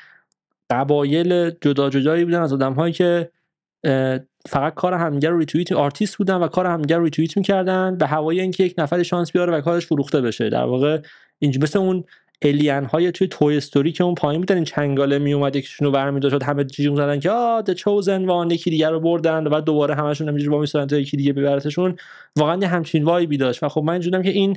[0.71, 3.31] قبایل جدا جدایی بودن از آدم هایی که
[4.49, 8.41] فقط کار همدیگه رو ریتوییت آرتیست بودن و کار همدیگه رو ریتوییت می‌کردن به هوای
[8.41, 10.49] اینکه یک نفر شانس بیاره و کارش فروخته بشه.
[10.49, 11.01] در واقع
[11.39, 12.05] اینجا مثل اون
[12.43, 16.21] alien های توی توی استوری که اون پایین بودن این چنگاله می اومد یکیشونو برمی
[16.21, 19.95] داشت همه جیغ زدن که آ the chosen one یکی دیگه رو بردن و دوباره
[19.95, 21.97] همشون همینجوری وا میسن تا یکی دیگه ببرتشون.
[22.37, 24.57] واقعا یه همچین vibe ی داشت و خب من اینجوریام که این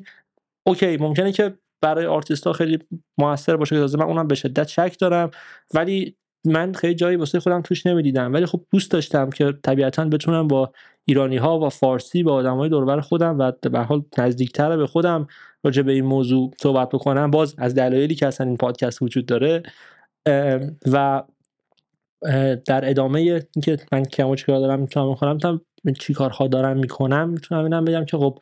[0.68, 2.80] اوکی ممکنه که برای آرتیست ها خیلی
[3.18, 5.32] موثر باشه که من اونم به شدت شک دارم
[5.74, 6.16] ولی
[6.46, 8.34] من خیلی جایی واسه خودم توش نمی‌دیدم.
[8.34, 10.72] ولی خب دوست داشتم که طبیعتا بتونم با
[11.06, 15.28] ایرانی ها و فارسی با آدمای دوربر خودم و به حال نزدیکتر به خودم
[15.64, 17.32] راجع به این موضوع صحبت بکنم.
[17.32, 19.64] باز از دلایلی که اصلا این پادکست وجود داره
[20.91, 21.24] و
[22.66, 23.20] در ادامه
[23.56, 25.62] اینکه من کم چیکار دارم می‌تونم بکنم
[26.00, 28.39] چی کارها دارم می‌کنم می‌تونم اینم بگم که خب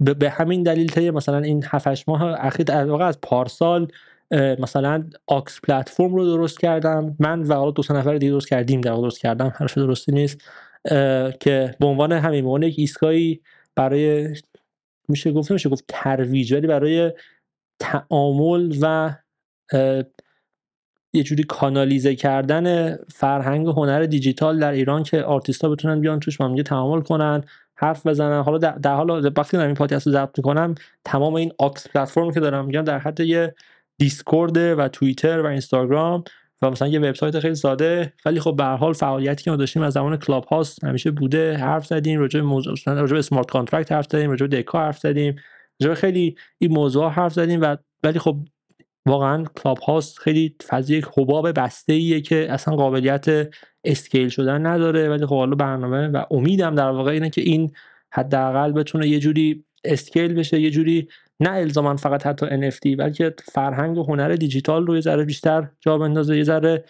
[0.00, 3.88] به همین دلیل طی مثلا این 7 ماه اخیر در از پارسال
[4.30, 7.16] مثلا آکس پلتفرم رو درست کردم.
[7.18, 9.52] من و حالا دو سه نفر دیگه درست کردیم در درست کردم.
[9.56, 10.40] حرف درستی نیست.
[11.40, 13.40] که به عنوان همین عنوان یک ایستگاهی
[13.76, 14.34] برای
[15.08, 17.12] میشه گفت میشه گفت ترویج ولی برای
[17.78, 19.14] تعامل و
[21.12, 26.62] یه جوری کانالیزه کردن فرهنگ هنر دیجیتال در ایران که آرتیستا بتونن بیان توش با
[26.62, 27.44] تعامل کنن
[27.74, 28.42] حرف بزنن.
[28.42, 32.40] حالا در حال وقتی دارم این پادکست رو ضبط می‌کنم تمام این آکس پلتفرم که
[32.40, 33.54] دارم میگم در حد یه
[33.98, 36.24] دیسکورد و توییتر و اینستاگرام
[36.62, 38.12] و مثلا یه وبسایت خیلی ساده.
[38.26, 41.86] ولی خب به حال فعالیتی که ما داشتیم از زمان کلاب هاست همیشه بوده حرف
[41.86, 45.36] زدیم راجع به موضوع راجع به smart contract حرف زدیم راجع به دکا حرف زدیم
[45.82, 48.36] راجع خیلی این موضوع حرف زدیم و ولی خب
[49.06, 53.26] واقعا کلاب هاست خیلی فضای حباب بسته ایه که اصلا قابلیت
[53.84, 55.08] scale شدن نداره.
[55.08, 57.72] ولی خب حالا برنامه و امیدم در واقع اینه که این
[58.12, 61.08] حداقل بتونه یه جوری scale بشه یه جوری
[61.40, 65.98] نه الزاما فقط حتی NFT بلکه فرهنگ و هنر دیجیتال رو یه ذره بیشتر جا
[65.98, 66.84] بندازه یه ذره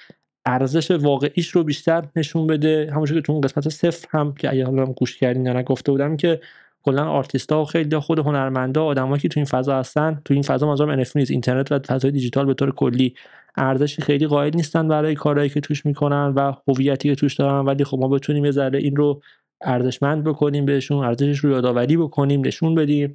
[0.46, 2.90] ارزش واقعیش رو بیشتر نشون بده.
[2.92, 6.16] همونجوری که تو اون قسمت صفر هم که اگه حالا گوش کردین یا گفته بودم
[6.16, 6.40] که
[6.82, 10.66] کلا آرتیستا و خیلی خود هنرمندا آدمایی که تو این فضا هستن تو این فضا
[10.66, 11.30] منظورم NFT نیست.
[11.30, 13.14] اینترنت و فضای دیجیتال به طور کلی
[13.56, 17.64] ارزشی خیلی قائل نیستن برای کارهایی که توش می‌کنن و هویتی که توش دارن.
[17.64, 19.22] ولی خب ما بتونیم یه ذره این رو
[19.60, 23.14] ارزشمند بکنیم بهشون ارزشش رو یادآوری بکنیم نشون بدیم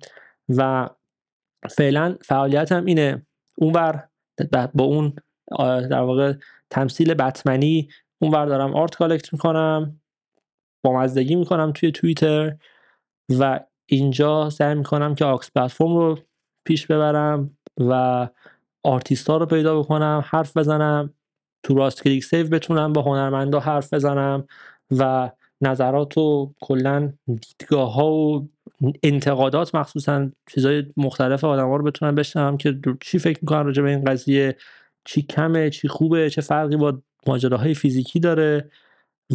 [0.49, 0.89] و
[1.69, 3.25] فعلا فعالیتم اینه.
[3.57, 4.07] اونور
[4.73, 5.13] با اون
[5.89, 6.33] در واقع
[6.69, 7.89] تمثیل بتمنی
[8.21, 10.01] اونور دارم art collect می‌کنم
[10.83, 12.55] بامزگی می‌کنم توی توییتر
[13.39, 16.19] و اینجا سعی می‌کنم که آکس پلتفرم رو
[16.65, 18.27] پیش ببرم و
[18.83, 21.13] آرتیست ها رو پیدا بکنم حرف بزنم
[21.63, 24.47] تو راست کلیک سیو بتونم با هنرمندا حرف بزنم
[24.91, 25.31] و
[25.61, 28.49] نظرات و کلا دیدگاه ها و
[29.03, 33.89] انتقادات مخصوصا چیزای مختلف آدم ها رو بتونم بشنوم که چی فکر می‌کنن راجع به
[33.89, 34.55] این قضیه؟
[35.05, 38.69] چی کمه؟ چی خوبه؟ چه فرقی با ماجراهای فیزیکی داره؟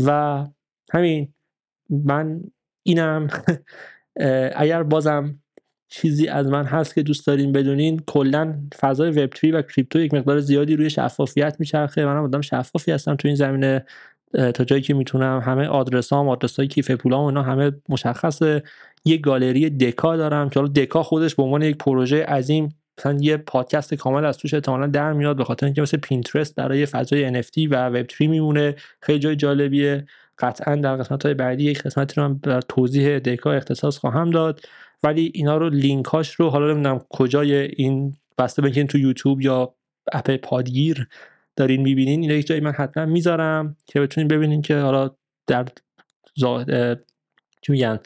[0.04, 0.44] و
[0.92, 1.34] همین
[1.90, 2.40] من
[2.82, 3.28] اینم.
[4.56, 5.38] اگر بازم
[5.88, 10.40] چیزی از من هست که دوست دارین بدونین کلا فضای وب و کریپتو یک مقدار
[10.40, 12.06] زیادی روی شفافیت میچرخه.
[12.06, 13.84] منم آدم شفافی هستم تو این زمینه.
[14.54, 18.62] تا جایی که می‌تونم همه آدرسام آدرس های کیف پولام اینا همه مشخصه.
[19.04, 23.36] یه گالری دکا دارم که حالا دکا خودش به عنوان یک پروژه عظیم مثلا یه
[23.36, 27.68] پادکست کامل از توش احتمالاً در میاد به خاطر اینکه مثل پینترست برای فضای NFT
[27.70, 30.06] و وب 3 میمونه خیلی جای جالبیه
[30.38, 34.60] قطعا در قسمت های بعدی یک قسمتی رو بر توضیح دکا اختصاص خواهم داد
[35.02, 39.74] ولی اینا رو لینک هاش رو حالا نمی‌دونم کجای این بسته بگین تو یوتیوب یا
[40.12, 41.08] اپ پادگیر
[41.56, 45.10] دارین می‌بینین این یک جایی من حتما می‌ذارم که بتونین ببینین که حالا
[45.46, 45.66] در.
[47.66, 47.98] چی میگن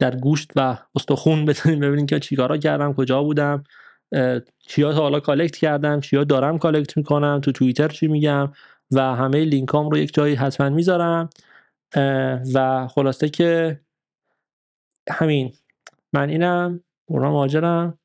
[0.00, 3.64] در گوشت و استخون بتونین ببینین که چیکارا کردم کجا بودم
[4.66, 8.52] چیا تا حالا collect کردم چیا دارم collect می‌کنم تو توییتر چی میگم
[8.90, 11.30] و همه لینکام رو یک جایی حتما می‌ذارم.
[12.54, 13.80] و خلاصه که
[15.10, 15.52] همین
[16.12, 17.98] من اینم برام ماجرم.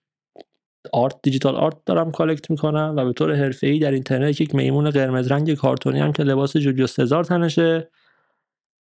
[0.94, 5.32] art digital art دارم collect می‌کنم و به طور ای در اینترنت یک میمون قرمز
[5.32, 7.90] رنگ کارتونی هم که لباس جولیو سزار تنشه.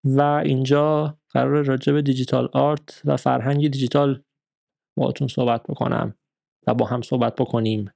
[0.04, 4.22] و اینجا قرار راجع به digital art و فرهنگ دیجیتال
[4.98, 6.16] باهاتون صحبت بکنم
[6.68, 7.92] و با هم صحبت بکنیم.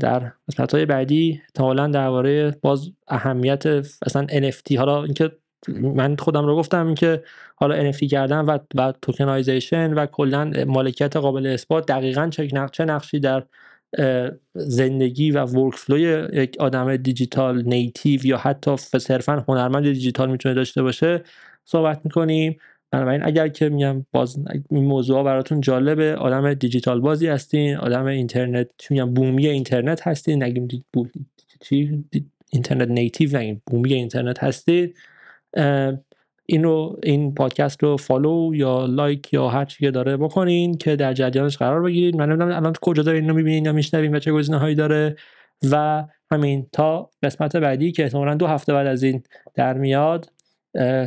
[0.00, 3.66] در قسمت های بعدی احتمالا درباره باز اهمیت
[4.06, 5.32] اصلا NFT حالا اینکه
[5.68, 7.24] من خودم رو گفتم که
[7.56, 12.30] حالا NFT کردن و و tokenization و کلا مالکیت قابل اثبات دقیقا
[12.72, 13.42] چه نقشی در
[14.54, 20.82] زندگی و workflow ی یک آدم digital native یا حتی صرفا هنرمند دیجیتال می‌تونه داشته
[20.82, 21.22] باشه
[21.64, 22.56] صحبت می‌کنیم.
[22.90, 24.38] بنابراین اگر که میگم باز
[24.70, 30.42] این موضوع براتون جالبه آدم دیجیتال بازی هستین آدم اینترنت میگم بومی اینترنت هستین.
[30.42, 30.68] نگیم
[31.60, 32.04] چی؟
[32.50, 34.96] internet native نگیم بومی اینترنت هستید
[36.52, 41.12] اینو این پادکست رو follow یا like یا هر چی که داره بکنین که در
[41.12, 44.74] جریانش قرار بگیرید من نمی‌دونم الان کجا دارین اینو می‌بینین یا میشنوین و چه گزینه‌هایی
[44.74, 45.16] داره.
[45.70, 49.22] و همین تا قسمت بعدی که احتمالا دو هفته بعد از این
[49.54, 50.32] در میاد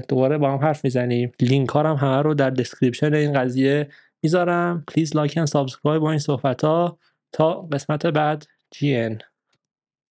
[0.07, 1.31] دوباره با هم حرف می‌زنیم.
[1.41, 3.87] لینک ها هم همه رو در description این قضیه
[4.23, 4.83] می‌ذارم.
[4.87, 6.97] please like and subscribe با این صحبت ها
[7.31, 8.45] تا قسمت بعد.
[8.71, 8.95] جی